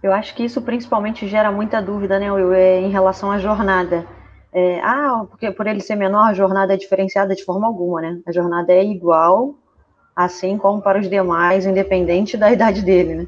Eu 0.02 0.12
acho 0.12 0.34
que 0.34 0.44
isso 0.44 0.60
principalmente 0.62 1.28
gera 1.28 1.52
muita 1.52 1.80
dúvida, 1.80 2.18
né, 2.18 2.30
Will, 2.32 2.52
é, 2.52 2.80
em 2.80 2.90
relação 2.90 3.30
à 3.30 3.38
jornada. 3.38 4.04
É, 4.52 4.80
ah, 4.82 5.24
porque 5.30 5.50
por 5.50 5.66
ele 5.66 5.80
ser 5.80 5.94
menor, 5.94 6.28
a 6.28 6.34
jornada 6.34 6.74
é 6.74 6.76
diferenciada 6.76 7.34
de 7.34 7.44
forma 7.44 7.66
alguma, 7.66 8.02
né? 8.02 8.18
A 8.26 8.32
jornada 8.32 8.72
é 8.72 8.84
igual, 8.84 9.54
assim 10.14 10.58
como 10.58 10.82
para 10.82 11.00
os 11.00 11.08
demais, 11.08 11.64
independente 11.64 12.36
da 12.36 12.50
idade 12.52 12.82
dele, 12.82 13.14
né? 13.14 13.26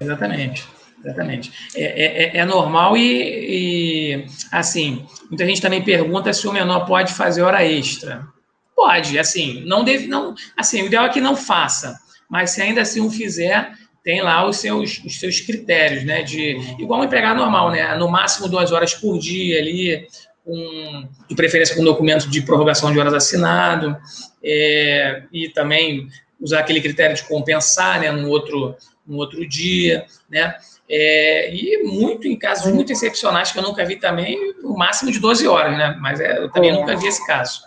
Exatamente. 0.00 0.66
Exatamente. 1.04 1.52
É, 1.76 2.36
é, 2.36 2.36
é 2.38 2.44
normal 2.46 2.96
e, 2.96 3.02
e, 3.02 4.26
assim, 4.50 5.04
muita 5.28 5.44
gente 5.44 5.60
também 5.60 5.84
pergunta 5.84 6.32
se 6.32 6.48
o 6.48 6.52
menor 6.52 6.86
pode 6.86 7.12
fazer 7.12 7.42
hora 7.42 7.62
extra. 7.62 8.26
Pode, 8.74 9.18
assim, 9.18 9.62
não 9.66 9.84
deve, 9.84 10.06
não, 10.06 10.34
assim, 10.56 10.82
o 10.82 10.86
ideal 10.86 11.04
é 11.04 11.08
que 11.10 11.20
não 11.20 11.36
faça, 11.36 11.98
mas 12.28 12.50
se 12.50 12.62
ainda 12.62 12.80
assim 12.80 13.00
o 13.00 13.10
fizer, 13.10 13.70
tem 14.04 14.20
lá 14.20 14.46
os 14.46 14.58
seus, 14.58 15.02
os 15.02 15.18
seus 15.18 15.40
critérios, 15.40 16.04
né, 16.04 16.22
de, 16.22 16.56
igual 16.78 17.00
um 17.00 17.04
empregado 17.04 17.38
normal, 17.38 17.70
né, 17.70 17.96
no 17.96 18.08
máximo 18.08 18.48
duas 18.48 18.70
horas 18.70 18.92
por 18.94 19.18
dia 19.18 19.58
ali, 19.58 20.06
com, 20.44 21.08
de 21.26 21.34
preferência 21.34 21.74
com 21.74 21.82
documento 21.82 22.28
de 22.28 22.42
prorrogação 22.42 22.92
de 22.92 22.98
horas 23.00 23.14
assinado, 23.14 23.96
é, 24.44 25.22
e 25.32 25.48
também 25.48 26.06
usar 26.38 26.60
aquele 26.60 26.82
critério 26.82 27.16
de 27.16 27.24
compensar, 27.24 27.98
né, 27.98 28.10
no 28.10 28.28
outro, 28.28 28.76
no 29.06 29.16
outro 29.16 29.48
dia, 29.48 30.04
né, 30.30 30.54
é, 30.88 31.54
e 31.54 31.82
muito 31.84 32.28
em 32.28 32.38
casos 32.38 32.70
muito 32.70 32.92
excepcionais 32.92 33.52
que 33.52 33.58
eu 33.58 33.62
nunca 33.62 33.86
vi 33.86 33.96
também, 33.96 34.38
o 34.62 34.76
máximo 34.76 35.10
de 35.10 35.18
12 35.18 35.48
horas, 35.48 35.78
né? 35.78 35.96
Mas 35.98 36.20
é, 36.20 36.38
eu 36.38 36.50
também 36.50 36.70
é. 36.70 36.74
nunca 36.74 36.94
vi 36.94 37.06
esse 37.06 37.26
caso. 37.26 37.62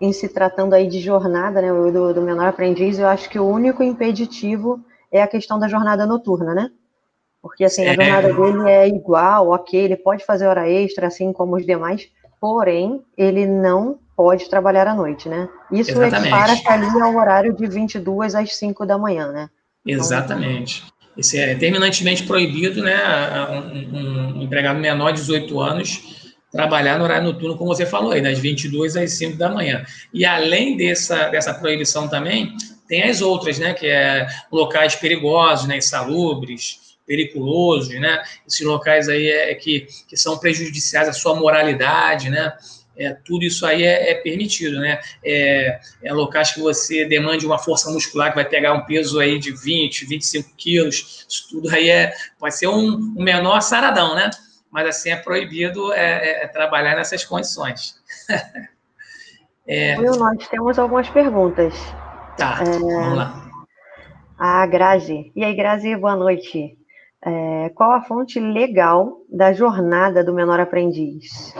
Em 0.00 0.12
se 0.14 0.28
tratando 0.30 0.72
aí 0.72 0.88
de 0.88 0.98
jornada, 0.98 1.60
né, 1.60 1.68
do, 1.68 2.14
do 2.14 2.22
menor 2.22 2.46
aprendiz, 2.46 2.98
eu 2.98 3.06
acho 3.06 3.28
que 3.28 3.38
o 3.38 3.46
único 3.46 3.82
impeditivo 3.82 4.82
é 5.14 5.22
a 5.22 5.28
questão 5.28 5.60
da 5.60 5.68
jornada 5.68 6.04
noturna, 6.04 6.52
né? 6.52 6.70
Porque 7.40 7.64
assim, 7.64 7.86
a 7.86 7.94
jornada 7.94 8.34
dele 8.34 8.68
é 8.68 8.88
igual, 8.88 9.50
ok, 9.50 9.78
ele 9.78 9.96
pode 9.96 10.24
fazer 10.24 10.48
hora 10.48 10.68
extra, 10.68 11.06
assim 11.06 11.32
como 11.32 11.56
os 11.56 11.64
demais, 11.64 12.08
porém, 12.40 13.00
ele 13.16 13.46
não 13.46 13.98
pode 14.16 14.50
trabalhar 14.50 14.88
à 14.88 14.94
noite, 14.94 15.28
né? 15.28 15.48
Isso 15.70 16.02
equipara 16.02 16.52
ali 16.66 17.00
ao 17.00 17.14
horário 17.14 17.54
de 17.54 17.66
22 17.66 18.34
às 18.34 18.56
5 18.56 18.84
da 18.84 18.98
manhã, 18.98 19.30
né? 19.30 19.48
Exatamente. 19.86 20.82
Isso 21.16 21.36
é 21.36 21.54
terminantemente 21.54 22.24
proibido, 22.24 22.82
né? 22.82 22.96
Um, 23.50 23.96
um, 23.96 24.38
um 24.38 24.42
empregado 24.42 24.80
menor 24.80 25.12
de 25.12 25.20
18 25.20 25.60
anos 25.60 26.24
trabalhar 26.50 26.98
no 26.98 27.04
horário 27.04 27.24
noturno, 27.24 27.56
como 27.56 27.74
você 27.74 27.84
falou 27.84 28.12
aí, 28.12 28.22
das 28.22 28.38
22 28.38 28.96
às 28.96 29.12
5 29.12 29.36
da 29.36 29.48
manhã. 29.48 29.84
E 30.12 30.24
além 30.24 30.76
dessa, 30.76 31.28
dessa 31.28 31.52
proibição 31.52 32.08
também, 32.08 32.54
tem 32.86 33.04
as 33.04 33.20
outras, 33.20 33.58
né? 33.58 33.74
Que 33.74 33.86
é 33.86 34.26
locais 34.50 34.94
perigosos, 34.96 35.66
né? 35.66 35.78
Insalubres, 35.78 36.96
periculosos, 37.06 37.98
né? 38.00 38.22
Esses 38.46 38.66
locais 38.66 39.08
aí 39.08 39.28
é, 39.28 39.54
que, 39.54 39.86
que 40.08 40.16
são 40.16 40.38
prejudiciais 40.38 41.08
à 41.08 41.12
sua 41.12 41.34
moralidade, 41.34 42.30
né? 42.30 42.52
É, 42.96 43.12
tudo 43.24 43.44
isso 43.44 43.66
aí 43.66 43.82
é, 43.82 44.12
é 44.12 44.14
permitido, 44.14 44.78
né? 44.78 45.00
É, 45.24 45.80
é, 46.02 46.12
locais 46.12 46.52
que 46.52 46.60
você 46.60 47.04
demande 47.04 47.44
uma 47.44 47.58
força 47.58 47.90
muscular 47.90 48.30
que 48.30 48.36
vai 48.36 48.44
pegar 48.44 48.72
um 48.72 48.84
peso 48.84 49.18
aí 49.18 49.38
de 49.38 49.50
20, 49.50 50.06
25 50.06 50.50
quilos, 50.56 51.26
isso 51.28 51.48
tudo 51.50 51.68
aí 51.70 51.90
é, 51.90 52.14
pode 52.38 52.56
ser 52.56 52.68
um, 52.68 53.14
um 53.16 53.22
menor 53.22 53.60
saradão, 53.60 54.14
né? 54.14 54.30
Mas 54.70 54.88
assim 54.88 55.10
é 55.10 55.16
proibido 55.16 55.92
é, 55.92 56.00
é, 56.00 56.44
é 56.44 56.48
trabalhar 56.48 56.94
nessas 56.96 57.24
condições. 57.24 58.00
é... 59.66 59.98
Will, 59.98 60.16
nós 60.16 60.46
temos 60.48 60.78
algumas 60.78 61.08
perguntas. 61.10 61.74
Tá, 62.36 62.64
vamos 62.64 63.16
lá. 63.16 63.44
A 64.38 64.66
Grazi. 64.66 65.32
E 65.36 65.44
aí, 65.44 65.54
Grazi, 65.54 65.94
boa 65.96 66.16
noite. 66.16 66.76
qual 67.74 67.92
a 67.92 68.02
fonte 68.02 68.40
legal 68.40 69.18
da 69.30 69.52
jornada 69.52 70.24
do 70.24 70.34
menor 70.34 70.58
aprendiz? 70.58 71.54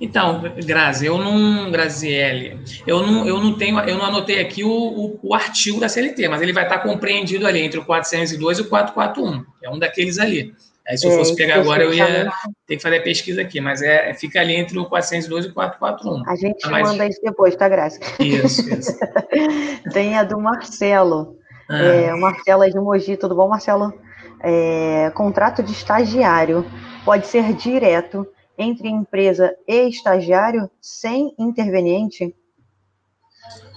Então, 0.00 0.40
Grazi, 0.64 1.04
eu 1.04 1.18
não, 1.18 1.70
Graziele, 1.70 2.58
eu 2.86 3.02
não, 3.02 3.26
eu 3.26 3.38
não 3.38 3.58
tenho, 3.58 3.78
eu 3.80 3.98
não 3.98 4.04
anotei 4.06 4.40
aqui 4.40 4.64
o, 4.64 4.70
o, 4.70 5.20
o, 5.22 5.34
artigo 5.34 5.78
da 5.78 5.90
CLT, 5.90 6.26
mas 6.26 6.40
ele 6.40 6.54
vai 6.54 6.62
estar 6.62 6.78
compreendido 6.78 7.46
ali 7.46 7.60
entre 7.60 7.78
o 7.78 7.84
402 7.84 8.58
e 8.58 8.62
o 8.62 8.68
441. 8.70 9.44
É 9.62 9.68
um 9.68 9.78
daqueles 9.78 10.18
ali. 10.18 10.54
Aí, 10.90 10.98
se 10.98 11.06
eu 11.06 11.12
fosse 11.12 11.32
é, 11.32 11.36
pegar 11.36 11.60
agora, 11.60 11.84
eu 11.84 11.94
ia 11.94 12.28
ter 12.66 12.76
que 12.76 12.82
fazer 12.82 12.96
a 12.96 13.02
pesquisa 13.02 13.42
aqui, 13.42 13.60
mas 13.60 13.80
é, 13.80 14.12
fica 14.12 14.40
ali 14.40 14.56
entre 14.56 14.76
o 14.76 14.86
402 14.86 15.44
e 15.44 15.48
o 15.48 15.54
441. 15.54 16.28
A 16.28 16.34
gente 16.34 16.58
tá 16.58 16.70
manda 16.70 17.06
isso 17.06 17.20
depois, 17.22 17.54
tá, 17.54 17.68
Grazi? 17.68 18.00
Isso, 18.18 18.68
isso. 18.68 18.98
Tem 19.94 20.18
a 20.18 20.24
do 20.24 20.40
Marcelo. 20.40 21.38
Ah. 21.68 21.78
É, 21.78 22.12
o 22.12 22.20
Marcelo 22.20 22.64
é 22.64 22.70
de 22.70 22.80
Mogi, 22.80 23.16
tudo 23.16 23.36
bom, 23.36 23.48
Marcelo? 23.48 23.94
É, 24.42 25.12
contrato 25.14 25.62
de 25.62 25.70
estagiário 25.70 26.66
pode 27.04 27.28
ser 27.28 27.52
direto 27.52 28.26
entre 28.58 28.88
empresa 28.88 29.54
e 29.68 29.88
estagiário 29.88 30.68
sem 30.80 31.32
interveniente? 31.38 32.34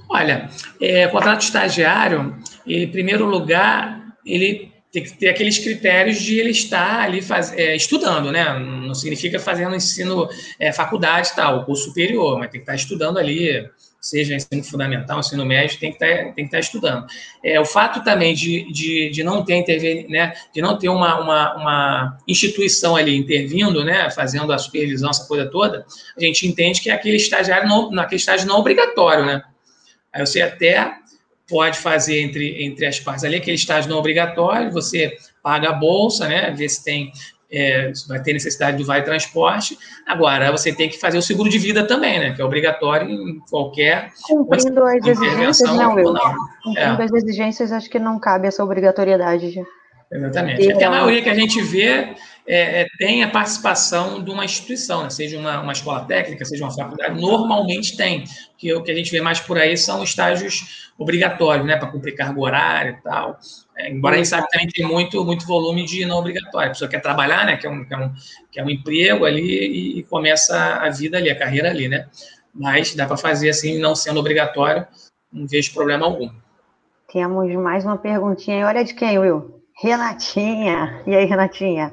Olha, 0.10 0.50
é, 0.82 1.08
contrato 1.10 1.42
estagiário, 1.42 2.36
em 2.66 2.90
primeiro 2.90 3.26
lugar, 3.26 4.02
ele 4.26 4.73
tem 4.94 5.04
que 5.04 5.18
ter 5.18 5.28
aqueles 5.28 5.58
critérios 5.58 6.22
de 6.22 6.40
ele 6.40 6.52
estar 6.52 7.02
ali 7.02 7.20
faz, 7.20 7.52
é, 7.54 7.76
estudando, 7.76 8.32
né? 8.32 8.58
Não 8.60 8.94
significa 8.94 9.40
fazendo 9.40 9.76
ensino, 9.76 10.30
é, 10.60 10.72
faculdade 10.72 11.32
tal, 11.36 11.66
curso 11.66 11.86
superior, 11.86 12.38
mas 12.38 12.52
tem 12.52 12.62
que 12.62 12.64
estar 12.64 12.76
estudando 12.76 13.18
ali 13.18 13.68
seja 14.04 14.36
ensino 14.36 14.62
fundamental, 14.66 15.22
ensino 15.22 15.46
médio, 15.46 15.80
tem 15.80 15.90
que 15.90 16.04
estar, 16.04 16.24
tem 16.34 16.34
que 16.34 16.42
estar 16.42 16.60
estudando. 16.60 17.08
É, 17.42 17.58
o 17.58 17.64
fato 17.64 18.04
também 18.04 18.34
de, 18.34 18.70
de, 18.70 19.10
de 19.10 19.24
não 19.24 19.46
ter 19.46 19.56
interven, 19.56 20.06
né, 20.10 20.34
de 20.54 20.62
não 20.62 20.78
ter 20.78 20.90
uma, 20.90 21.22
uma, 21.22 21.56
uma, 21.56 22.18
instituição 22.28 22.98
ali 22.98 23.16
intervindo, 23.16 23.82
né, 23.86 24.12
fazendo 24.12 24.52
a 24.52 24.58
supervisão, 24.58 25.10
essa 25.10 25.26
coisa 25.26 25.50
toda, 25.50 25.86
a 26.18 26.22
gente 26.22 26.46
entende 26.46 26.82
que 26.82 26.90
aquele 26.90 27.16
estagiário 27.16 27.68
não, 27.68 27.90
naquele 27.92 28.20
estágio 28.20 28.46
não 28.46 28.60
obrigatório, 28.60 29.26
né? 29.26 29.42
Aí 30.12 30.24
você 30.24 30.42
até 30.42 30.96
pode 31.48 31.78
fazer 31.80 32.22
entre, 32.22 32.64
entre 32.64 32.86
as 32.86 33.00
partes 33.00 33.24
ali 33.24 33.36
aquele 33.36 33.56
estágio 33.56 33.90
não 33.90 33.98
obrigatório, 33.98 34.72
você 34.72 35.16
paga 35.42 35.70
a 35.70 35.74
bolsa, 35.74 36.28
né, 36.28 36.52
vê 36.52 36.68
se 36.68 36.84
tem 36.84 37.12
é, 37.54 37.92
vai 38.08 38.20
ter 38.20 38.34
necessidade 38.34 38.78
do 38.78 38.86
Vale 38.86 39.04
Transporte. 39.04 39.78
Agora, 40.08 40.52
você 40.52 40.74
tem 40.74 40.90
que 40.90 41.00
fazer 41.00 41.20
o 41.20 41.22
seguro 41.22 41.48
de 41.48 41.60
vida 41.60 41.86
também, 41.86 42.20
né? 42.20 42.34
Que 42.34 42.42
é 42.42 42.46
obrigatório 42.46 43.08
em 43.08 43.40
qualquer. 43.48 44.12
Cumprindo 44.24 44.84
as 44.84 45.06
exigências, 45.06 45.70
não, 45.70 46.00
eu. 46.00 46.14
Não. 46.14 46.36
Cumprindo 46.64 47.02
é. 47.02 47.06
as 47.06 47.14
exigências, 47.14 47.72
acho 47.72 47.88
que 47.92 48.00
não 48.00 48.20
cabe 48.20 48.48
essa 48.48 48.64
obrigatoriedade. 48.64 49.62
Exatamente. 50.12 50.72
Até 50.72 50.86
a 50.86 50.90
maioria 50.90 51.22
que 51.22 51.30
a 51.30 51.36
gente 51.36 51.62
vê 51.62 52.16
é, 52.46 52.82
é, 52.82 52.88
tem 52.98 53.24
a 53.24 53.30
participação 53.30 54.22
de 54.22 54.30
uma 54.30 54.44
instituição, 54.44 55.04
né? 55.04 55.10
seja 55.10 55.40
uma, 55.40 55.62
uma 55.62 55.72
escola 55.72 56.04
técnica, 56.06 56.44
seja 56.44 56.66
uma 56.66 56.74
faculdade, 56.74 57.20
normalmente 57.20 57.96
tem. 57.96 58.26
Que 58.58 58.74
o 58.74 58.84
que 58.84 58.92
a 58.92 58.96
gente 58.96 59.12
vê 59.12 59.22
mais 59.22 59.40
por 59.40 59.58
aí 59.58 59.78
são 59.78 60.04
estágios 60.04 60.92
obrigatórios, 60.98 61.66
né? 61.66 61.78
Para 61.78 61.90
cumprir 61.90 62.16
cargo 62.16 62.42
horário 62.46 62.98
e 62.98 63.02
tal. 63.02 63.38
É, 63.78 63.90
embora 63.90 64.16
a 64.16 64.18
gente 64.18 64.28
saiba 64.28 64.46
que 64.48 64.52
também 64.52 64.68
tem 64.68 64.86
muito, 64.86 65.24
muito 65.24 65.46
volume 65.46 65.86
de 65.86 66.06
não 66.06 66.18
obrigatório. 66.18 66.68
A 66.68 66.72
pessoa 66.72 66.90
quer 66.90 67.02
trabalhar, 67.02 67.46
né? 67.46 67.58
Quer 67.58 67.70
um, 67.70 67.86
quer 67.86 67.98
um, 67.98 68.14
quer 68.52 68.64
um 68.64 68.70
emprego 68.70 69.26
ali 69.26 69.42
e, 69.42 70.00
e 70.00 70.04
começa 70.04 70.58
a 70.76 70.90
vida 70.90 71.18
ali, 71.18 71.30
a 71.30 71.38
carreira 71.38 71.70
ali, 71.70 71.88
né? 71.88 72.08
Mas 72.54 72.94
dá 72.94 73.06
para 73.06 73.18
fazer 73.18 73.50
assim, 73.50 73.80
não 73.80 73.96
sendo 73.96 74.20
obrigatório, 74.20 74.86
não 75.32 75.48
vejo 75.48 75.74
problema 75.74 76.06
algum. 76.06 76.30
Temos 77.12 77.52
mais 77.56 77.86
uma 77.86 77.98
perguntinha. 77.98 78.68
Olha 78.68 78.84
de 78.84 78.94
quem, 78.94 79.18
Will? 79.18 79.62
Renatinha. 79.76 81.02
E 81.06 81.16
aí, 81.16 81.26
Renatinha? 81.26 81.92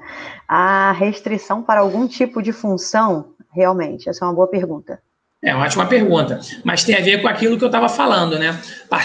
A 0.53 0.91
restrição 0.91 1.63
para 1.63 1.79
algum 1.79 2.09
tipo 2.09 2.43
de 2.43 2.51
função, 2.51 3.35
realmente, 3.55 4.09
essa 4.09 4.25
é 4.25 4.27
uma 4.27 4.35
boa 4.35 4.49
pergunta. 4.49 5.01
É 5.41 5.55
uma 5.55 5.65
ótima 5.65 5.87
pergunta, 5.87 6.41
mas 6.65 6.83
tem 6.83 6.97
a 6.97 7.01
ver 7.01 7.23
com 7.23 7.29
aquilo 7.29 7.57
que 7.57 7.63
eu 7.63 7.69
estava 7.69 7.89
falando, 7.89 8.37
né? 8.37 8.61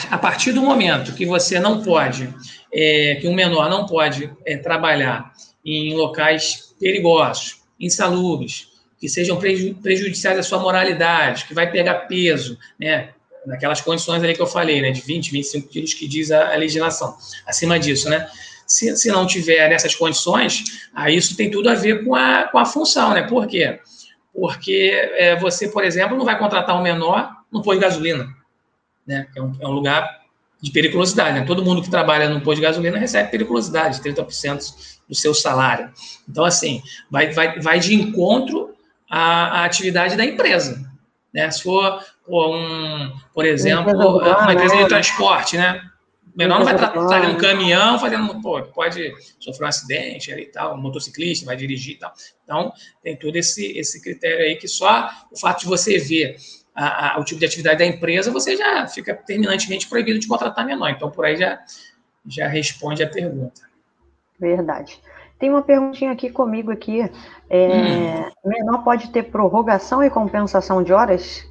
A 0.10 0.18
partir 0.18 0.54
do 0.54 0.64
momento 0.64 1.14
que 1.14 1.24
você 1.24 1.60
não 1.60 1.84
pode, 1.84 2.34
é, 2.74 3.20
que 3.22 3.28
um 3.28 3.36
menor 3.36 3.70
não 3.70 3.86
pode 3.86 4.36
é, 4.44 4.58
trabalhar 4.58 5.32
em 5.64 5.94
locais 5.94 6.74
perigosos, 6.80 7.62
insalubres, 7.80 8.70
que 9.00 9.08
sejam 9.08 9.38
prejudiciais 9.38 10.40
à 10.40 10.42
sua 10.42 10.58
moralidade, 10.58 11.46
que 11.46 11.54
vai 11.54 11.70
pegar 11.70 12.08
peso, 12.08 12.58
né? 12.80 13.10
Naquelas 13.46 13.82
condições 13.82 14.24
ali 14.24 14.34
que 14.34 14.42
eu 14.42 14.48
falei, 14.48 14.82
né? 14.82 14.90
De 14.90 15.02
20, 15.02 15.32
25 15.32 15.68
quilos 15.68 15.94
que 15.94 16.08
diz 16.08 16.32
a, 16.32 16.54
a 16.54 16.56
legislação. 16.56 17.16
Acima 17.46 17.80
disso, 17.80 18.10
né? 18.10 18.28
Se, 18.66 18.96
se 18.98 19.10
não 19.10 19.28
tiver 19.28 19.70
nessas 19.70 19.94
condições, 19.96 20.90
aí 20.94 21.16
isso 21.16 21.36
tem 21.38 21.52
tudo 21.52 21.70
a 21.70 21.76
ver 21.76 22.04
com 22.04 22.16
a, 22.16 22.44
com 22.44 22.58
a 22.58 22.66
função, 22.66 23.14
né? 23.14 23.24
Por 23.24 23.48
quê? 23.48 23.80
Porque 24.34 24.92
é, 25.18 25.36
você, 25.36 25.68
por 25.68 25.84
exemplo, 25.84 26.18
não 26.18 26.26
vai 26.26 26.38
contratar 26.38 26.78
um 26.78 26.82
menor 26.82 27.32
no 27.52 27.62
posto 27.62 27.80
de 27.80 27.86
gasolina, 27.86 28.28
né? 29.08 29.28
É 29.36 29.42
um, 29.42 29.54
é 29.60 29.68
um 29.68 29.72
lugar 29.72 30.26
de 30.62 30.72
periculosidade. 30.72 31.40
Né? 31.40 31.46
Todo 31.46 31.64
mundo 31.64 31.82
que 31.82 31.90
trabalha 31.90 32.28
no 32.28 32.42
posto 32.42 32.58
de 32.58 32.64
gasolina 32.64 32.98
recebe 32.98 33.30
periculosidade, 33.30 34.02
30% 34.02 34.96
do 35.08 35.14
seu 35.14 35.34
salário. 35.34 35.92
Então, 36.28 36.44
assim, 36.44 36.82
vai, 37.10 37.32
vai, 37.32 37.60
vai 37.60 37.80
de 37.80 37.94
encontro 37.94 38.74
à, 39.10 39.62
à 39.62 39.66
atividade 39.66 40.18
da 40.18 40.26
empresa. 40.26 40.84
Né? 41.34 41.52
Se 41.52 41.62
for, 41.62 42.04
um, 42.28 43.12
por 43.34 43.46
exemplo, 43.46 43.94
uma 43.94 44.54
empresa 44.54 44.76
de 44.76 44.84
né? 44.84 44.88
transporte, 44.88 45.58
né? 45.58 45.82
O 46.36 46.38
menor 46.38 46.60
não 46.60 46.66
vai 46.66 46.76
estar 46.76 46.94
no 46.94 47.38
caminhão 47.38 47.98
fazendo, 47.98 48.42
pô, 48.42 48.62
pode 48.62 49.14
sofrer 49.40 49.66
um 49.66 49.70
acidente 49.70 50.34
ali 50.34 50.44
e 50.44 50.52
tal, 50.52 50.76
um 50.76 50.82
motociclista 50.82 51.46
vai 51.46 51.56
dirigir 51.56 51.96
e 51.96 52.00
tal. 52.00 52.14
Então, 52.44 52.74
tem 53.02 53.16
todo 53.16 53.38
esse, 53.38 53.66
esse 53.78 54.02
critério 54.02 54.44
aí 54.44 54.58
que 54.58 54.68
só 54.68 55.10
o 55.32 55.40
fato 55.40 55.62
de 55.62 55.68
você 55.68 55.98
ver 55.98 56.36
a, 56.76 57.16
a, 57.16 57.20
o 57.22 57.24
tipo 57.24 57.40
de 57.40 57.46
atividade 57.46 57.80
da 57.80 57.86
empresa, 57.86 58.32
você 58.32 58.58
já 58.58 58.86
fica 58.86 59.16
terminantemente 59.16 59.88
proibido 59.88 60.20
de 60.20 60.28
contratar 60.28 60.66
menor. 60.66 60.90
Então, 60.90 61.10
por 61.10 61.24
aí 61.24 61.38
já, 61.38 61.58
já 62.28 62.50
responde 62.50 63.02
a 63.02 63.08
pergunta. 63.08 63.62
Verdade. 64.38 65.00
Tem 65.40 65.50
uma 65.50 65.62
perguntinha 65.62 66.12
aqui 66.12 66.30
comigo 66.30 66.70
aqui. 66.70 67.00
É, 67.50 67.68
hum. 67.68 68.32
Menor 68.44 68.84
pode 68.84 69.10
ter 69.10 69.24
prorrogação 69.24 70.04
e 70.04 70.10
compensação 70.10 70.84
de 70.84 70.92
horas? 70.92 71.46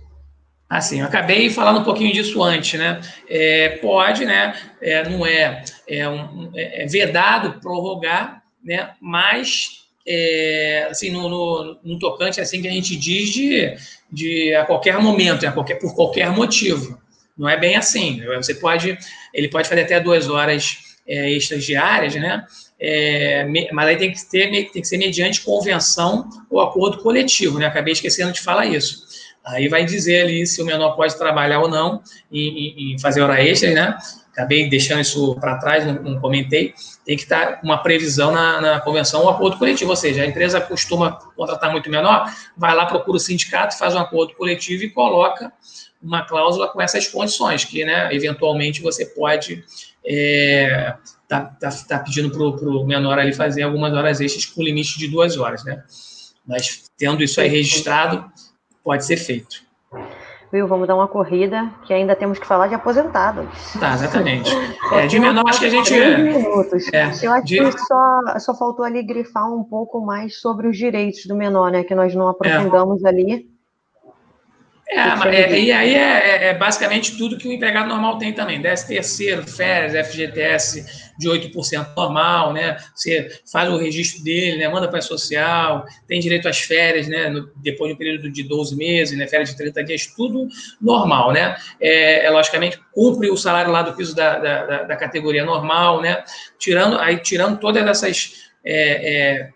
Assim, 0.75 0.99
eu 0.99 1.07
acabei 1.07 1.49
falando 1.51 1.79
um 1.79 1.85
pouquinho 1.85 2.13
disso 2.13 2.43
antes, 2.43 2.77
né? 2.77 3.01
É, 3.29 3.79
pode, 3.81 4.25
né? 4.25 4.57
É, 4.83 5.09
não 5.09 5.25
é, 5.25 5.63
é, 5.87 6.09
um, 6.09 6.51
é, 6.53 6.83
é 6.83 6.87
vedado 6.87 7.61
prorrogar, 7.61 8.43
né? 8.61 8.91
Mas, 9.01 9.85
é, 10.05 10.89
assim, 10.91 11.11
no, 11.11 11.29
no, 11.29 11.79
no, 11.85 11.99
tocante, 12.01 12.41
assim, 12.41 12.61
que 12.61 12.67
a 12.67 12.73
gente 12.73 12.97
diz 12.97 13.31
de, 13.31 13.77
de 14.11 14.53
a 14.53 14.65
qualquer 14.65 14.99
momento, 14.99 15.45
né? 15.45 15.53
qualquer, 15.53 15.77
por 15.77 15.95
qualquer 15.95 16.29
motivo. 16.33 17.01
Não 17.39 17.49
é 17.49 17.57
bem 17.57 17.77
assim. 17.77 18.21
Você 18.35 18.57
pode, 18.57 18.99
ele 19.33 19.49
pode 19.49 19.69
fazer 19.69 19.83
até 19.83 20.01
duas 20.01 20.29
horas 20.29 20.79
é, 21.07 21.31
extras 21.31 21.65
diárias, 21.65 22.17
né? 22.17 22.45
É, 22.81 23.47
mas 23.73 23.87
aí 23.87 23.97
tem 23.97 24.11
que, 24.11 24.29
ter, 24.29 24.51
tem 24.51 24.83
que 24.83 24.89
ser 24.89 24.99
mediante 24.99 25.43
convenção 25.43 26.29
ou 26.51 26.61
acordo 26.61 26.99
coletivo, 26.99 27.61
né? 27.61 27.67
Acabei 27.67 27.93
esquecendo 27.93 28.33
de 28.33 28.41
falar 28.41 28.67
isso. 28.67 29.04
Aí 29.45 29.69
vai 29.69 29.85
dizer 29.85 30.23
ali 30.23 30.47
se 30.47 30.63
o 30.63 30.65
menor 30.65 30.97
pode 30.97 31.17
trabalhar 31.17 31.61
ou 31.61 31.69
não 31.69 32.03
em, 32.33 32.95
em 32.95 32.99
fazer 32.99 33.21
hora 33.21 33.43
extra, 33.43 33.73
né? 33.73 33.99
acabei 34.35 34.69
deixando 34.69 35.01
isso 35.01 35.37
para 35.37 35.59
trás, 35.59 35.87
não, 35.87 35.95
não, 36.03 36.21
comentei, 36.21 36.75
tem 37.05 37.17
que 37.17 37.23
estar 37.23 37.61
uma 37.63 37.79
previsão 37.79 38.33
na, 38.33 38.61
na 38.61 38.81
convenção, 38.81 39.25
um 39.25 39.29
acordo 39.29 39.57
coletivo, 39.57 39.91
ou 39.91 39.97
seja, 39.97 40.23
a 40.23 40.27
empresa 40.27 40.61
costuma 40.61 41.13
contratar 41.37 41.71
muito 41.71 41.89
menor, 41.89 42.29
vai 42.57 42.75
lá, 42.75 42.85
procura 42.85 43.17
o 43.17 43.21
sindicato, 43.21 43.79
faz 43.79 43.95
um 43.95 44.01
acordo 44.01 44.35
coletivo 44.35 44.83
e 44.83 44.91
coloca 44.91 45.53
uma 46.03 46.23
cláusula 46.23 46.69
com 46.69 46.83
essas 46.83 47.07
condições, 47.07 47.65
que, 47.65 47.85
né, 47.85 48.13
eventualmente, 48.13 48.83
você 48.83 49.07
pode 49.07 49.65
é, 50.05 50.97
tá, 51.29 51.45
tá, 51.45 51.71
tá 51.89 51.99
pedindo 52.01 52.31
para 52.31 52.43
o 52.43 52.85
menor 52.85 53.19
ali 53.19 53.33
fazer 53.33 53.63
algumas 53.63 53.95
horas 53.95 54.21
extras 54.21 54.45
com 54.47 54.63
limite 54.63 54.99
de 54.99 55.09
duas 55.09 55.37
horas, 55.37 55.65
né? 55.65 55.83
Mas 56.47 56.91
tendo 56.99 57.23
isso 57.23 57.41
aí 57.41 57.49
registrado, 57.49 58.31
pode 58.85 59.05
ser 59.05 59.17
feito. 59.17 59.65
Viu? 60.53 60.69
Vamos 60.69 60.87
dar 60.87 60.95
uma 60.95 61.09
corrida, 61.09 61.69
que 61.85 61.93
ainda 61.93 62.15
temos 62.15 62.39
que 62.39 62.47
falar 62.47 62.69
de 62.69 62.75
aposentados. 62.75 63.47
Tá, 63.81 63.95
exatamente. 63.95 64.51
É, 64.93 65.07
de 65.07 65.19
menor, 65.19 65.43
acho 65.49 65.61
que 65.61 65.67
a 65.67 65.71
gente. 65.71 65.93
Minutos. 65.95 66.93
É, 66.93 67.11
Eu 67.23 67.33
acho 67.33 67.47
de... 67.47 67.59
que 67.59 67.79
só, 67.79 68.39
só 68.39 68.55
faltou 68.55 68.85
ali 68.85 69.03
grifar 69.03 69.51
um 69.51 69.65
pouco 69.65 70.05
mais 70.05 70.39
sobre 70.41 70.69
os 70.69 70.77
direitos 70.77 71.25
do 71.25 71.35
menor, 71.35 71.73
né? 71.73 71.83
Que 71.83 71.95
nós 71.95 72.15
não 72.15 72.29
aprofundamos 72.29 73.03
é. 73.03 73.09
ali. 73.09 73.54
É, 74.87 74.99
é, 75.35 75.61
e 75.61 75.73
aí 75.73 75.95
é, 75.95 75.99
é, 75.99 76.45
é, 76.49 76.55
basicamente 76.55 77.17
tudo 77.17 77.39
que 77.39 77.49
o 77.49 77.53
empregado 77.53 77.89
normal 77.89 78.19
tem 78.19 78.33
também. 78.33 78.61
10 78.61 78.85
terceiro, 78.85 79.47
férias, 79.47 80.09
FGTS 80.09 81.13
de 81.19 81.29
8% 81.29 81.95
normal, 81.97 82.53
né? 82.53 82.77
Você 82.95 83.41
faz 83.51 83.73
o 83.73 83.79
registro 83.79 84.23
dele, 84.23 84.59
né? 84.59 84.69
Manda 84.69 84.87
para 84.87 84.99
a 84.99 85.03
social, 85.03 85.87
tem 86.07 86.21
direito 86.21 86.49
às 86.49 86.61
férias, 86.61 87.09
né? 87.09 87.31
No, 87.31 87.51
depois 87.57 87.89
de 87.89 87.95
um 87.95 87.99
período 87.99 88.31
de 88.31 88.43
12 88.43 88.77
meses, 88.77 89.17
né? 89.17 89.27
Férias 89.27 89.51
de 89.51 89.57
30 89.57 89.85
dias, 89.85 90.07
tudo 90.07 90.49
normal, 90.81 91.33
né? 91.33 91.57
É, 91.81 92.27
é 92.27 92.31
logicamente, 92.31 92.79
cumpre 92.93 93.31
o 93.31 93.37
salário 93.37 93.73
lá 93.73 93.83
do 93.83 93.95
piso 93.95 94.15
da, 94.15 94.39
da, 94.39 94.83
da, 94.83 94.97
categoria 94.97 95.47
normal, 95.47 96.03
né? 96.03 96.23
Tirando, 96.59 96.99
aí, 96.99 97.17
tirando 97.19 97.59
todas 97.59 97.87
essas 97.87 98.51
é, 98.65 99.49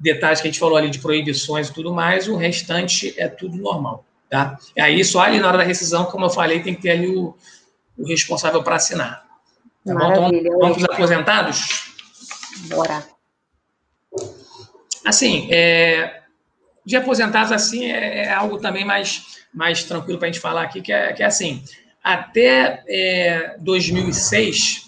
detalhes 0.00 0.40
que 0.40 0.48
a 0.48 0.50
gente 0.50 0.60
falou 0.60 0.78
ali 0.78 0.88
de 0.88 0.98
proibições 0.98 1.68
e 1.68 1.74
tudo 1.74 1.92
mais, 1.92 2.26
o 2.26 2.36
restante 2.36 3.14
é 3.18 3.28
tudo 3.28 3.58
normal. 3.58 4.05
Tá? 4.28 4.58
Aí, 4.78 5.04
só 5.04 5.20
ali 5.20 5.38
na 5.38 5.48
hora 5.48 5.58
da 5.58 5.64
rescisão, 5.64 6.06
como 6.06 6.24
eu 6.24 6.30
falei, 6.30 6.62
tem 6.62 6.74
que 6.74 6.82
ter 6.82 6.90
ali 6.90 7.08
o, 7.08 7.36
o 7.96 8.06
responsável 8.06 8.62
para 8.62 8.76
assinar. 8.76 9.24
Tá 9.84 9.94
bom? 9.94 10.30
Então, 10.32 10.58
vamos 10.58 10.78
para 10.78 10.90
os 10.90 10.94
aposentados? 10.94 11.92
Bora. 12.68 13.06
Assim, 15.04 15.48
é, 15.52 16.22
de 16.84 16.96
aposentados, 16.96 17.52
assim, 17.52 17.90
é, 17.90 18.24
é, 18.24 18.32
algo 18.32 18.58
também 18.58 18.84
mais, 18.84 19.44
mais 19.54 19.84
tranquilo 19.84 20.18
para 20.18 20.28
a 20.28 20.30
gente 20.32 20.40
falar 20.40 20.62
aqui, 20.62 20.80
que 20.80 20.92
é, 20.92 21.12
que 21.12 21.22
é 21.22 21.26
assim, 21.26 21.62
até 22.02 22.82
é, 22.88 23.56
2006, 23.58 24.86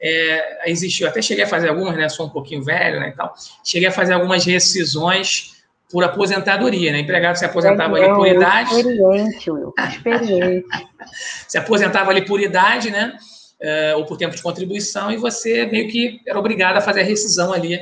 é, 0.00 0.70
existiu, 0.70 1.06
até 1.06 1.22
cheguei 1.22 1.44
a 1.44 1.48
fazer 1.48 1.68
algumas, 1.68 1.96
né, 1.96 2.08
sou 2.08 2.26
um 2.26 2.30
pouquinho 2.30 2.62
velho, 2.62 2.98
né, 2.98 3.10
e 3.10 3.12
tal, 3.12 3.34
cheguei 3.64 3.88
a 3.88 3.92
fazer 3.92 4.14
algumas 4.14 4.44
rescisões 4.44 5.59
por 5.90 6.04
aposentadoria, 6.04 6.92
né? 6.92 7.00
Empregado 7.00 7.36
se 7.36 7.44
aposentava 7.44 7.96
ali 7.96 8.08
por 8.14 8.26
idade. 8.26 8.74
Experiente, 8.74 9.50
Will. 9.50 9.74
Experiente. 9.78 10.66
se 11.48 11.58
aposentava 11.58 12.10
ali 12.10 12.24
por 12.24 12.40
idade, 12.40 12.90
né? 12.90 13.12
Uh, 13.60 13.98
ou 13.98 14.06
por 14.06 14.16
tempo 14.16 14.34
de 14.34 14.40
contribuição, 14.40 15.10
e 15.10 15.16
você 15.16 15.66
meio 15.66 15.88
que 15.88 16.20
era 16.26 16.38
obrigado 16.38 16.78
a 16.78 16.80
fazer 16.80 17.00
a 17.00 17.04
rescisão 17.04 17.52
ali 17.52 17.78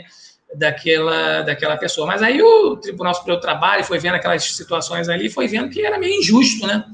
daquela, 0.54 1.42
daquela 1.42 1.76
pessoa. 1.76 2.06
Mas 2.06 2.22
aí 2.22 2.42
o 2.42 2.76
Tribunal 2.76 3.14
Superior 3.14 3.36
do 3.36 3.42
Trabalho 3.42 3.84
foi 3.84 3.98
vendo 3.98 4.14
aquelas 4.14 4.42
situações 4.42 5.08
ali, 5.08 5.28
foi 5.30 5.46
vendo 5.46 5.68
que 5.68 5.84
era 5.84 5.98
meio 5.98 6.18
injusto, 6.20 6.66
né? 6.66 6.84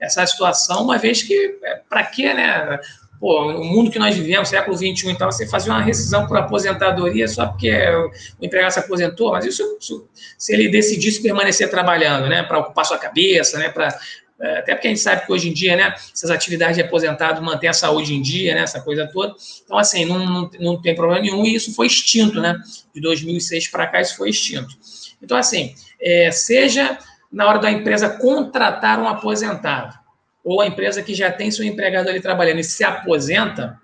Essa 0.00 0.24
situação, 0.26 0.84
uma 0.84 0.98
vez 0.98 1.22
que, 1.22 1.58
é, 1.62 1.80
para 1.88 2.04
quê, 2.04 2.32
né? 2.32 2.80
Pô, 3.22 3.52
o 3.52 3.64
mundo 3.64 3.88
que 3.88 4.00
nós 4.00 4.16
vivemos, 4.16 4.48
século 4.48 4.76
XXI, 4.76 5.12
então, 5.12 5.30
você 5.30 5.46
fazia 5.46 5.72
uma 5.72 5.80
rescisão 5.80 6.26
por 6.26 6.36
aposentadoria 6.36 7.28
só 7.28 7.46
porque 7.46 7.70
o 7.70 8.10
empregado 8.44 8.72
se 8.72 8.80
aposentou, 8.80 9.30
mas 9.30 9.44
isso, 9.44 9.62
se 10.36 10.52
ele 10.52 10.68
decidisse 10.68 11.22
permanecer 11.22 11.70
trabalhando, 11.70 12.28
né, 12.28 12.42
para 12.42 12.58
ocupar 12.58 12.84
sua 12.84 12.98
cabeça, 12.98 13.60
né, 13.60 13.68
para 13.68 13.96
é, 14.40 14.58
até 14.58 14.74
porque 14.74 14.88
a 14.88 14.90
gente 14.90 15.00
sabe 15.00 15.24
que 15.24 15.32
hoje 15.32 15.48
em 15.48 15.52
dia, 15.52 15.76
né, 15.76 15.94
essas 16.12 16.30
atividades 16.30 16.74
de 16.74 16.82
aposentado 16.82 17.40
mantêm 17.40 17.70
a 17.70 17.72
saúde 17.72 18.12
em 18.12 18.20
dia, 18.20 18.56
né, 18.56 18.62
essa 18.62 18.80
coisa 18.80 19.06
toda. 19.06 19.36
Então, 19.64 19.78
assim, 19.78 20.04
não, 20.04 20.18
não, 20.18 20.50
não 20.58 20.82
tem 20.82 20.96
problema 20.96 21.22
nenhum 21.22 21.44
e 21.44 21.54
isso 21.54 21.72
foi 21.76 21.86
extinto, 21.86 22.40
né? 22.40 22.58
De 22.92 23.00
2006 23.00 23.68
para 23.68 23.86
cá, 23.86 24.00
isso 24.00 24.16
foi 24.16 24.30
extinto. 24.30 24.74
Então, 25.22 25.36
assim, 25.36 25.72
é, 26.00 26.32
seja 26.32 26.98
na 27.30 27.46
hora 27.46 27.60
da 27.60 27.70
empresa 27.70 28.08
contratar 28.08 28.98
um 28.98 29.06
aposentado, 29.06 29.96
ou 30.44 30.60
a 30.60 30.66
empresa 30.66 31.02
que 31.02 31.14
já 31.14 31.30
tem 31.30 31.50
seu 31.50 31.64
empregado 31.64 32.08
ali 32.08 32.20
trabalhando 32.20 32.58
e 32.58 32.64
se 32.64 32.82
aposenta, 32.82 33.78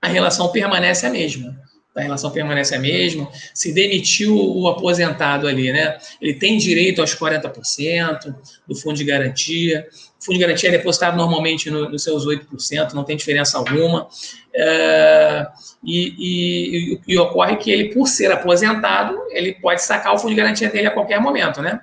a 0.00 0.08
relação 0.08 0.50
permanece 0.50 1.06
a 1.06 1.10
mesma. 1.10 1.58
A 1.94 2.02
relação 2.02 2.30
permanece 2.30 2.74
a 2.74 2.78
mesma. 2.78 3.28
Se 3.52 3.72
demitiu 3.72 4.34
o 4.34 4.68
aposentado 4.68 5.46
ali, 5.46 5.72
né? 5.72 5.98
Ele 6.20 6.34
tem 6.34 6.56
direito 6.56 7.00
aos 7.00 7.14
40% 7.14 8.34
do 8.66 8.76
fundo 8.76 8.96
de 8.96 9.04
garantia. 9.04 9.86
O 10.20 10.24
fundo 10.24 10.36
de 10.36 10.40
garantia 10.40 10.68
é 10.68 10.72
depositado 10.72 11.16
normalmente 11.16 11.68
no, 11.68 11.90
nos 11.90 12.04
seus 12.04 12.24
8%, 12.26 12.92
não 12.92 13.04
tem 13.04 13.16
diferença 13.16 13.58
alguma. 13.58 14.08
É, 14.54 15.46
e, 15.84 16.14
e, 16.18 17.00
e, 17.08 17.18
ocorre 17.18 17.56
que 17.56 17.70
ele, 17.70 17.92
por 17.92 18.06
ser 18.06 18.30
aposentado, 18.30 19.18
ele 19.30 19.54
pode 19.54 19.82
sacar 19.82 20.14
o 20.14 20.18
fundo 20.18 20.30
de 20.30 20.36
garantia 20.36 20.70
dele 20.70 20.86
a 20.86 20.92
qualquer 20.92 21.20
momento, 21.20 21.60
né? 21.60 21.80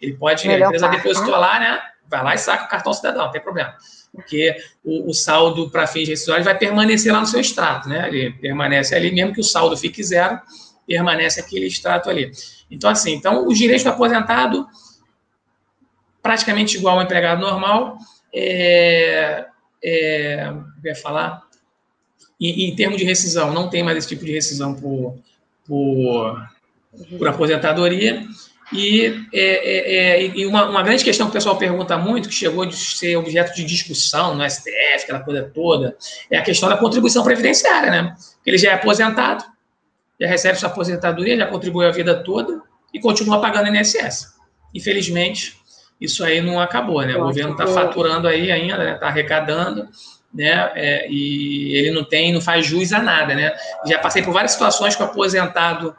Ele 0.00 0.14
pode, 0.14 0.46
Melhor 0.46 0.66
a 0.66 0.68
empresa 0.68 0.88
depositou 0.88 1.32
né? 1.32 1.38
lá, 1.38 1.58
né? 1.58 1.80
Vai 2.08 2.24
lá 2.24 2.34
e 2.34 2.38
saca 2.38 2.64
o 2.64 2.68
cartão 2.68 2.92
cidadão, 2.92 3.26
não 3.26 3.32
tem 3.32 3.40
problema. 3.40 3.74
Porque 4.12 4.56
o, 4.84 5.10
o 5.10 5.14
saldo 5.14 5.70
para 5.70 5.86
fins 5.86 6.08
rescisórios 6.08 6.44
vai 6.44 6.56
permanecer 6.56 7.12
lá 7.12 7.20
no 7.20 7.26
seu 7.26 7.40
extrato, 7.40 7.88
né? 7.88 8.08
Ele 8.08 8.32
permanece 8.32 8.94
ali, 8.94 9.12
mesmo 9.12 9.34
que 9.34 9.40
o 9.40 9.44
saldo 9.44 9.76
fique 9.76 10.02
zero, 10.02 10.40
permanece 10.86 11.40
aquele 11.40 11.66
extrato 11.66 12.08
ali. 12.08 12.32
Então, 12.70 12.88
assim, 12.90 13.12
então, 13.12 13.46
os 13.46 13.58
direitos 13.58 13.84
do 13.84 13.90
aposentado, 13.90 14.66
praticamente 16.22 16.76
igual 16.76 16.98
ao 16.98 17.04
empregado 17.04 17.40
normal, 17.40 17.98
é, 18.34 19.46
é, 19.82 20.48
eu 20.48 20.64
ia 20.84 20.96
falar, 20.96 21.42
em, 22.40 22.68
em 22.68 22.74
termos 22.74 22.98
de 22.98 23.04
rescisão, 23.04 23.52
não 23.52 23.68
tem 23.68 23.82
mais 23.82 23.98
esse 23.98 24.08
tipo 24.08 24.24
de 24.24 24.32
rescisão 24.32 24.74
por, 24.74 25.18
por, 25.66 26.48
por 27.18 27.28
aposentadoria, 27.28 28.26
e, 28.72 29.26
é, 29.32 29.40
é, 29.40 29.94
é, 29.96 30.26
e 30.26 30.46
uma, 30.46 30.68
uma, 30.68 30.82
grande 30.82 31.02
questão 31.02 31.26
que 31.26 31.30
o 31.30 31.32
pessoal 31.32 31.56
pergunta 31.56 31.96
muito, 31.96 32.28
que 32.28 32.34
chegou 32.34 32.66
de 32.66 32.76
ser 32.76 33.16
objeto 33.16 33.54
de 33.54 33.64
discussão 33.64 34.34
no 34.34 34.48
STF, 34.48 35.04
aquela 35.04 35.20
coisa 35.20 35.50
toda, 35.54 35.96
é 36.30 36.36
a 36.36 36.42
questão 36.42 36.68
da 36.68 36.76
contribuição 36.76 37.24
previdenciária, 37.24 37.90
né? 37.90 38.14
Ele 38.44 38.58
já 38.58 38.70
é 38.70 38.74
aposentado, 38.74 39.42
já 40.20 40.28
recebe 40.28 40.58
sua 40.58 40.68
aposentadoria, 40.68 41.36
já 41.36 41.46
contribuiu 41.46 41.88
a 41.88 41.92
vida 41.92 42.22
toda 42.22 42.60
e 42.92 43.00
continua 43.00 43.40
pagando 43.40 43.74
INSS. 43.74 44.34
Infelizmente, 44.74 45.56
isso 45.98 46.22
aí 46.22 46.42
não 46.42 46.60
acabou, 46.60 47.00
né? 47.02 47.16
O 47.16 47.24
governo 47.24 47.52
está 47.52 47.66
faturando 47.66 48.28
aí 48.28 48.52
ainda, 48.52 48.74
está 48.74 48.84
né? 48.84 48.94
Tá 48.94 49.06
arrecadando, 49.08 49.88
né? 50.32 50.70
É, 50.74 51.10
e 51.10 51.74
ele 51.74 51.90
não 51.90 52.04
tem, 52.04 52.32
não 52.32 52.40
faz 52.40 52.66
jus 52.66 52.92
a 52.92 53.00
nada, 53.00 53.34
né? 53.34 53.50
Já 53.86 53.98
passei 53.98 54.22
por 54.22 54.32
várias 54.32 54.52
situações 54.52 54.94
com 54.94 55.04
aposentado 55.04 55.96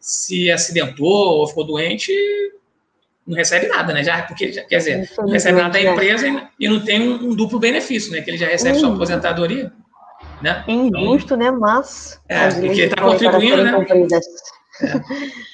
se 0.00 0.50
acidentou 0.50 1.38
ou 1.40 1.46
ficou 1.46 1.64
doente, 1.64 2.12
não 3.26 3.36
recebe 3.36 3.68
nada, 3.68 3.92
né? 3.92 4.02
Já, 4.02 4.22
porque, 4.22 4.48
quer 4.48 4.78
dizer, 4.78 5.10
não 5.18 5.28
recebe 5.28 5.60
nada 5.60 5.74
da 5.74 5.82
empresa 5.82 6.26
e 6.58 6.68
não 6.68 6.80
tem 6.80 7.00
um, 7.00 7.30
um, 7.30 7.34
duplo 7.34 7.58
benefício, 7.58 8.10
né? 8.10 8.22
Que 8.22 8.30
ele 8.30 8.38
já 8.38 8.46
recebe 8.46 8.78
sua 8.78 8.92
aposentadoria. 8.92 9.70
Né? 10.42 10.64
Injusto, 10.66 11.34
então, 11.34 11.36
né? 11.36 11.50
Mas. 11.50 12.18
É, 12.28 12.48
porque 12.48 12.66
ele 12.66 12.84
está 12.84 13.02
contribuindo, 13.02 13.62
né? 13.62 13.72
É. 14.82 15.00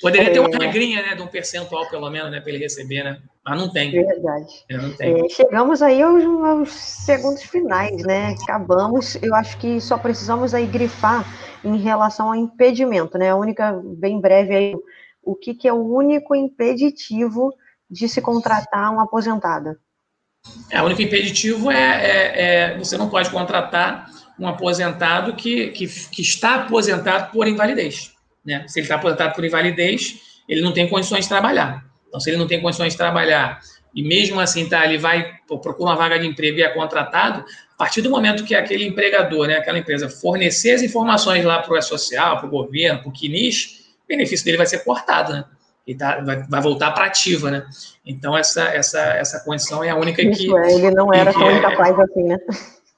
Poderia 0.01 0.33
ter 0.33 0.41
uma 0.41 0.49
é. 0.51 0.67
regrinha, 0.67 1.03
né? 1.03 1.15
De 1.15 1.23
um 1.23 1.27
percentual, 1.27 1.89
pelo 1.89 2.09
menos, 2.11 2.31
né? 2.31 2.41
Para 2.41 2.51
ele 2.51 2.62
receber, 2.62 3.03
né? 3.03 3.19
Mas 3.45 3.59
não 3.59 3.73
tem. 3.73 3.91
Verdade. 3.91 4.65
É, 4.69 4.77
não 4.77 4.93
tem. 4.93 5.25
É, 5.25 5.29
chegamos 5.29 5.83
aí 5.83 6.03
aos, 6.03 6.25
aos 6.25 6.71
segundos 6.71 7.43
finais, 7.43 8.03
né? 8.03 8.35
Acabamos. 8.43 9.17
Eu 9.23 9.35
acho 9.35 9.57
que 9.59 9.81
só 9.81 9.99
precisamos 9.99 10.55
aí 10.55 10.67
grifar 10.67 11.25
em 11.65 11.77
relação 11.79 12.29
ao 12.29 12.35
impedimento, 12.35 13.19
né? 13.19 13.31
A 13.31 13.37
única, 13.37 13.81
bem 13.85 14.21
breve 14.21 14.55
aí, 14.55 14.75
o 15.23 15.35
que, 15.35 15.55
que 15.55 15.67
é 15.67 15.73
o 15.73 15.85
único 15.85 16.35
impeditivo 16.35 17.53
de 17.91 18.09
se 18.09 18.21
contratar 18.21 18.93
um 18.93 19.01
aposentado? 19.01 19.77
É, 20.71 20.81
o 20.81 20.85
único 20.87 21.03
impeditivo 21.03 21.71
é, 21.71 21.77
é, 21.77 22.43
é, 22.75 22.79
você 22.79 22.97
não 22.97 23.09
pode 23.09 23.31
contratar 23.31 24.09
um 24.39 24.47
aposentado 24.47 25.35
que, 25.35 25.69
que, 25.69 25.87
que 25.87 26.23
está 26.23 26.57
aposentado 26.57 27.33
por 27.33 27.49
invalidez. 27.49 28.12
Né? 28.47 28.65
Se 28.69 28.79
ele 28.79 28.85
está 28.85 28.95
aposentado 28.95 29.35
por 29.35 29.45
invalidez, 29.45 30.21
ele 30.49 30.63
não 30.63 30.73
tem 30.73 30.89
condições 30.89 31.25
de 31.25 31.29
trabalhar. 31.29 31.85
Então, 32.09 32.21
se 32.21 32.31
ele 32.31 32.37
não 32.37 32.47
tem 32.47 32.61
condições 32.63 32.93
de 32.93 32.97
trabalhar 32.97 33.61
e 33.95 34.03
mesmo 34.03 34.39
assim 34.39 34.69
tá, 34.69 34.85
ele 34.85 34.99
vai 34.99 35.37
procura 35.47 35.91
uma 35.91 35.97
vaga 35.97 36.19
de 36.19 36.27
emprego 36.27 36.59
e 36.59 36.63
é 36.63 36.69
contratado, 36.69 37.41
a 37.41 37.77
partir 37.79 38.03
do 38.03 38.11
momento 38.11 38.45
que 38.45 38.55
aquele 38.55 38.87
empregador, 38.87 39.47
né, 39.47 39.57
aquela 39.57 39.79
empresa, 39.79 40.09
fornecer 40.09 40.73
as 40.73 40.83
informações 40.83 41.45
lá 41.45 41.61
para 41.61 41.79
o 41.79 41.83
social, 41.83 42.39
para 42.39 42.47
o 42.47 42.51
governo, 42.51 43.01
para 43.01 43.09
o 43.09 43.13
CNIS, 43.13 43.87
o 44.05 44.07
benefício 44.07 44.45
dele 44.45 44.59
vai 44.59 44.67
ser 44.67 44.85
cortado, 44.85 45.33
né? 45.33 45.45
E 45.87 45.95
tá, 45.95 46.21
vai, 46.21 46.43
vai 46.43 46.61
voltar 46.61 46.91
para 46.91 47.07
ativa, 47.07 47.51
né? 47.51 47.65
Então, 48.05 48.37
essa, 48.37 48.65
essa, 48.65 49.01
essa 49.01 49.41
condição 49.45 49.85
é 49.85 49.91
a 49.91 49.97
única 49.97 50.21
Isso, 50.21 50.43
que. 50.43 50.57
É, 50.57 50.75
ele 50.75 50.91
não 50.91 51.13
era 51.15 51.33
tão 51.33 51.49
é, 51.49 51.59
incapaz 51.59 51.99
assim, 51.99 52.25
né? 52.25 52.37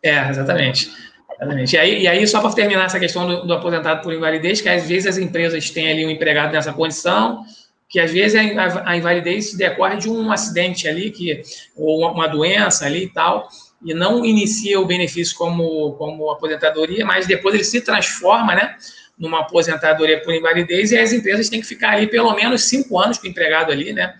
É, 0.02 0.28
exatamente. 0.30 0.90
Exatamente. 1.40 1.74
E 1.74 1.78
aí, 1.78 2.02
e 2.02 2.08
aí 2.08 2.26
só 2.26 2.40
para 2.40 2.52
terminar 2.52 2.86
essa 2.86 2.98
questão 2.98 3.26
do, 3.26 3.46
do, 3.46 3.54
aposentado 3.54 4.02
por 4.02 4.12
invalidez, 4.12 4.60
que 4.60 4.68
às 4.68 4.86
vezes 4.88 5.06
as 5.06 5.18
empresas 5.18 5.70
têm 5.70 5.90
ali 5.90 6.04
um 6.04 6.10
empregado 6.10 6.52
nessa 6.52 6.72
condição, 6.72 7.44
que 7.88 8.00
às 8.00 8.12
vezes 8.12 8.34
a, 8.34 8.90
a 8.90 8.96
invalidez 8.96 9.54
decorre 9.54 9.96
de 9.96 10.10
um 10.10 10.32
acidente 10.32 10.88
ali, 10.88 11.10
que, 11.10 11.42
ou 11.76 12.10
uma, 12.10 12.26
doença 12.26 12.86
ali 12.86 13.04
e 13.04 13.08
tal, 13.08 13.48
e 13.84 13.94
não 13.94 14.24
inicia 14.24 14.80
o 14.80 14.84
benefício 14.84 15.36
como, 15.36 15.92
como 15.92 16.30
aposentadoria, 16.30 17.06
mas 17.06 17.26
depois 17.26 17.54
ele 17.54 17.64
se 17.64 17.80
transforma, 17.80 18.54
né? 18.54 18.74
numa 19.18 19.40
aposentadoria 19.40 20.22
por 20.22 20.32
invalidez 20.32 20.92
e 20.92 20.98
as 20.98 21.12
empresas 21.12 21.48
têm 21.48 21.60
que 21.60 21.66
ficar 21.66 21.94
ali 21.94 22.06
pelo 22.06 22.32
menos 22.34 22.64
cinco 22.64 22.98
anos 23.00 23.18
com 23.18 23.26
o 23.26 23.30
empregado 23.30 23.72
ali, 23.72 23.92
né? 23.92 24.14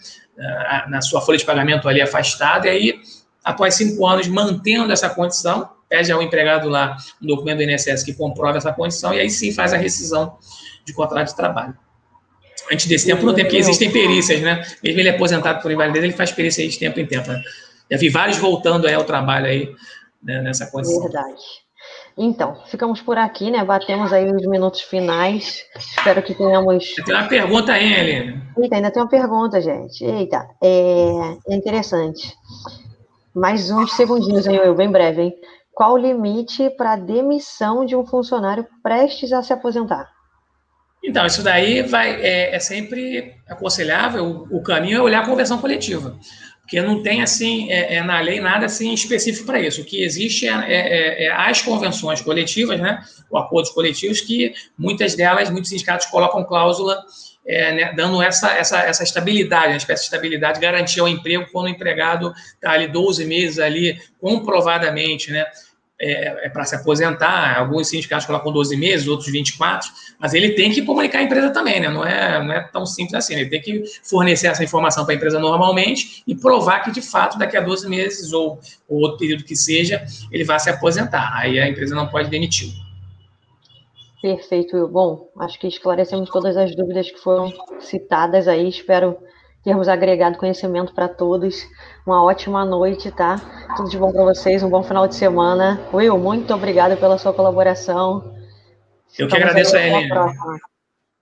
Na 0.89 1.01
sua 1.01 1.21
folha 1.21 1.39
de 1.39 1.45
pagamento 1.45 1.89
ali 1.89 2.01
afastado, 2.01 2.67
e 2.67 2.69
aí, 2.69 3.01
após 3.45 3.75
cinco 3.75 4.07
anos, 4.07 4.27
mantendo 4.29 4.93
essa 4.93 5.09
condição, 5.09 5.69
pede 5.89 6.13
ao 6.13 6.23
empregado 6.23 6.69
lá 6.69 6.97
um 7.23 7.27
documento 7.27 7.59
do 7.59 7.63
INSS 7.65 8.03
que 8.03 8.13
comprova 8.13 8.59
essa 8.59 8.73
condição, 8.73 9.15
e 9.15 9.21
aí 9.21 9.31
sim 9.31 9.53
faz 9.53 9.73
a 9.73 9.77
rescisão 9.77 10.37
de 10.85 10.93
contrato 10.93 11.29
de 11.29 11.37
trabalho. 11.37 11.77
Antes 12.71 12.87
desse 12.87 13.07
tempo, 13.07 13.25
não 13.25 13.35
tem, 13.35 13.45
porque 13.45 13.57
existem 13.57 13.91
perícias, 13.91 14.41
né? 14.43 14.63
Mesmo 14.83 15.01
ele 15.01 15.09
aposentado 15.09 15.63
por 15.63 15.71
invalidez, 15.71 16.05
ele 16.05 16.13
faz 16.13 16.31
perícia 16.33 16.63
aí 16.63 16.69
de 16.69 16.79
tempo 16.79 17.01
em 17.01 17.07
tempo. 17.07 17.29
Né? 17.29 17.43
Já 17.91 17.97
vi 17.97 18.11
vários 18.11 18.37
voltando 18.37 18.87
aí 18.87 18.95
ao 18.95 19.05
trabalho 19.05 19.47
aí, 19.47 19.73
né, 20.23 20.43
nessa 20.43 20.67
condição. 20.71 21.03
Verdade. 21.03 21.43
Então, 22.21 22.57
ficamos 22.67 23.01
por 23.01 23.17
aqui, 23.17 23.51
né? 23.51 23.65
Batemos 23.65 24.13
aí 24.13 24.31
os 24.31 24.45
minutos 24.47 24.83
finais. 24.83 25.65
Espero 25.77 26.21
que 26.21 26.35
tenhamos. 26.35 26.95
Tem 27.07 27.15
uma 27.15 27.29
pergunta 27.29 27.73
aí, 27.73 27.93
Helena. 27.93 28.43
Eita, 28.59 28.77
ainda 28.77 28.91
tem 28.91 29.01
uma 29.01 29.09
pergunta, 29.09 29.61
gente. 29.61 30.05
Eita, 30.05 30.45
é, 30.63 31.37
é 31.49 31.55
interessante. 31.55 32.35
Mais 33.33 33.71
uns 33.71 33.93
segundinhos 33.93 34.49
aí, 34.49 34.57
eu, 34.57 34.75
bem 34.75 34.91
breve, 34.91 35.23
hein? 35.23 35.35
Qual 35.79 35.93
o 35.93 35.97
limite 35.97 36.69
para 36.71 36.97
demissão 36.97 37.87
de 37.87 37.95
um 37.95 38.05
funcionário 38.05 38.67
prestes 38.83 39.33
a 39.33 39.45
se 39.45 39.53
aposentar? 39.53 40.11
Então, 41.05 41.25
isso 41.25 41.41
daí 41.41 41.83
vai, 41.83 42.21
é, 42.21 42.53
é 42.53 42.59
sempre 42.59 43.37
aconselhável. 43.49 44.25
O, 44.51 44.57
o 44.57 44.61
caminho 44.61 44.99
é 44.99 45.01
olhar 45.01 45.23
a 45.23 45.27
conversão 45.27 45.59
coletiva 45.59 46.19
porque 46.63 46.83
não 46.83 47.03
tem 47.03 47.23
assim 47.23 47.73
é, 47.73 47.95
é, 47.95 48.03
na 48.03 48.21
lei 48.21 48.41
nada 48.41 48.67
assim 48.67 48.93
específico 48.93 49.47
para 49.47 49.59
isso. 49.59 49.81
O 49.81 49.85
que 49.85 50.03
existe 50.03 50.47
é, 50.47 50.51
é, 50.51 50.75
é, 50.75 51.25
é, 51.25 51.33
as 51.33 51.63
convenções 51.63 52.21
coletivas, 52.21 52.79
né, 52.79 53.01
ou 53.31 53.39
acordos 53.39 53.71
coletivos, 53.71 54.21
que 54.21 54.53
muitas 54.77 55.15
delas, 55.15 55.49
muitos 55.49 55.71
sindicatos 55.71 56.07
colocam 56.09 56.45
cláusula 56.45 57.03
né, 57.47 57.95
dando 57.95 58.21
essa, 58.21 58.53
essa, 58.53 58.81
essa 58.81 59.03
estabilidade, 59.03 59.69
uma 59.69 59.79
espécie 59.79 60.03
de 60.03 60.07
estabilidade, 60.09 60.61
garantia 60.61 61.03
ao 61.03 61.09
emprego 61.09 61.47
quando 61.51 61.67
o 61.67 61.71
empregado 61.71 62.35
está 62.53 62.73
ali 62.73 62.87
12 62.87 63.25
meses 63.25 63.59
ali, 63.59 63.99
comprovadamente, 64.21 65.31
né, 65.31 65.47
é, 66.01 66.47
é 66.47 66.49
para 66.49 66.65
se 66.65 66.77
aposentar, 66.77 67.59
alguns 67.59 67.89
sindicatos 67.89 68.27
colocam 68.27 68.53
12 68.53 68.77
meses, 68.77 69.09
outros 69.09 69.31
24, 69.31 69.89
mas 70.19 70.33
ele 70.33 70.51
tem 70.51 70.71
que 70.71 70.83
comunicar 70.83 71.19
a 71.19 71.23
empresa 71.23 71.51
também, 71.51 71.81
né? 71.81 71.89
Não 71.89 72.05
é, 72.05 72.45
não 72.45 72.53
é 72.53 72.61
tão 72.61 72.87
simples 72.87 73.15
assim. 73.15 73.35
Ele 73.35 73.49
tem 73.49 73.61
que 73.61 73.83
fornecer 74.05 74.47
essa 74.47 74.63
informação 74.63 75.05
para 75.05 75.15
a 75.15 75.17
empresa 75.17 75.39
normalmente 75.39 76.23
e 76.27 76.35
provar 76.35 76.81
que, 76.81 76.93
de 76.93 77.03
fato, 77.03 77.39
daqui 77.39 77.57
a 77.57 77.61
12 77.61 77.89
meses 77.89 78.33
ou, 78.33 78.61
ou 78.89 79.01
outro 79.01 79.19
período 79.19 79.45
que 79.45 79.57
seja, 79.57 80.05
ele 80.31 80.45
vai 80.45 80.61
se 80.61 80.71
aposentar. 80.71 81.33
Aí 81.37 81.59
a 81.59 81.69
empresa 81.69 81.95
não 81.95 82.07
pode 82.07 82.31
demitir. 82.31 82.73
Perfeito. 84.23 84.89
Bom, 84.89 85.31
acho 85.39 85.59
que 85.59 85.69
esclarecemos 85.69 86.29
todas 86.31 86.57
as 86.57 86.75
dúvidas 86.75 87.11
que 87.11 87.19
foram 87.19 87.53
citadas 87.81 88.49
aí. 88.49 88.69
Espero 88.69 89.17
termos 89.69 89.87
agregado 89.87 90.39
conhecimento 90.39 90.95
para 90.95 91.09
todos. 91.09 91.69
Uma 92.07 92.25
ótima 92.25 92.65
noite, 92.65 93.11
tá? 93.11 93.39
Tudo 93.77 93.91
de 93.91 93.99
bom 93.99 94.11
para 94.11 94.25
vocês, 94.25 94.63
um 94.63 94.71
bom 94.71 94.83
final 94.83 95.07
de 95.07 95.15
semana. 95.15 95.79
Will, 95.93 96.17
muito 96.17 96.55
obrigado 96.55 96.97
pela 96.97 97.19
sua 97.19 97.35
colaboração. 97.35 98.35
Eu 99.19 99.27
Estamos 99.27 99.35
que 99.35 99.37
agradeço 99.37 99.77
a 99.77 99.81
ele. 99.83 100.09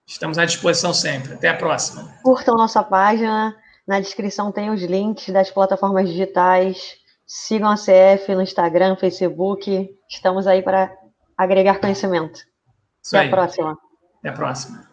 Estamos 0.05 0.37
à 0.37 0.45
disposição 0.45 0.93
sempre. 0.93 1.33
Até 1.33 1.49
a 1.49 1.57
próxima. 1.57 2.09
Curtam 2.23 2.55
nossa 2.55 2.81
página. 2.81 3.53
Na 3.85 3.99
descrição 3.99 4.49
tem 4.49 4.69
os 4.69 4.81
links 4.81 5.27
das 5.27 5.51
plataformas 5.51 6.07
digitais. 6.07 6.95
Sigam 7.25 7.69
a 7.69 7.75
CF 7.75 8.33
no 8.33 8.41
Instagram, 8.41 8.95
Facebook. 8.95 9.89
Estamos 10.09 10.47
aí 10.47 10.61
para 10.61 10.89
agregar 11.37 11.81
conhecimento. 11.81 12.39
Isso 13.03 13.17
Até 13.17 13.25
aí. 13.25 13.27
a 13.27 13.31
próxima. 13.31 13.77
Até 14.19 14.29
a 14.29 14.33
próxima. 14.33 14.86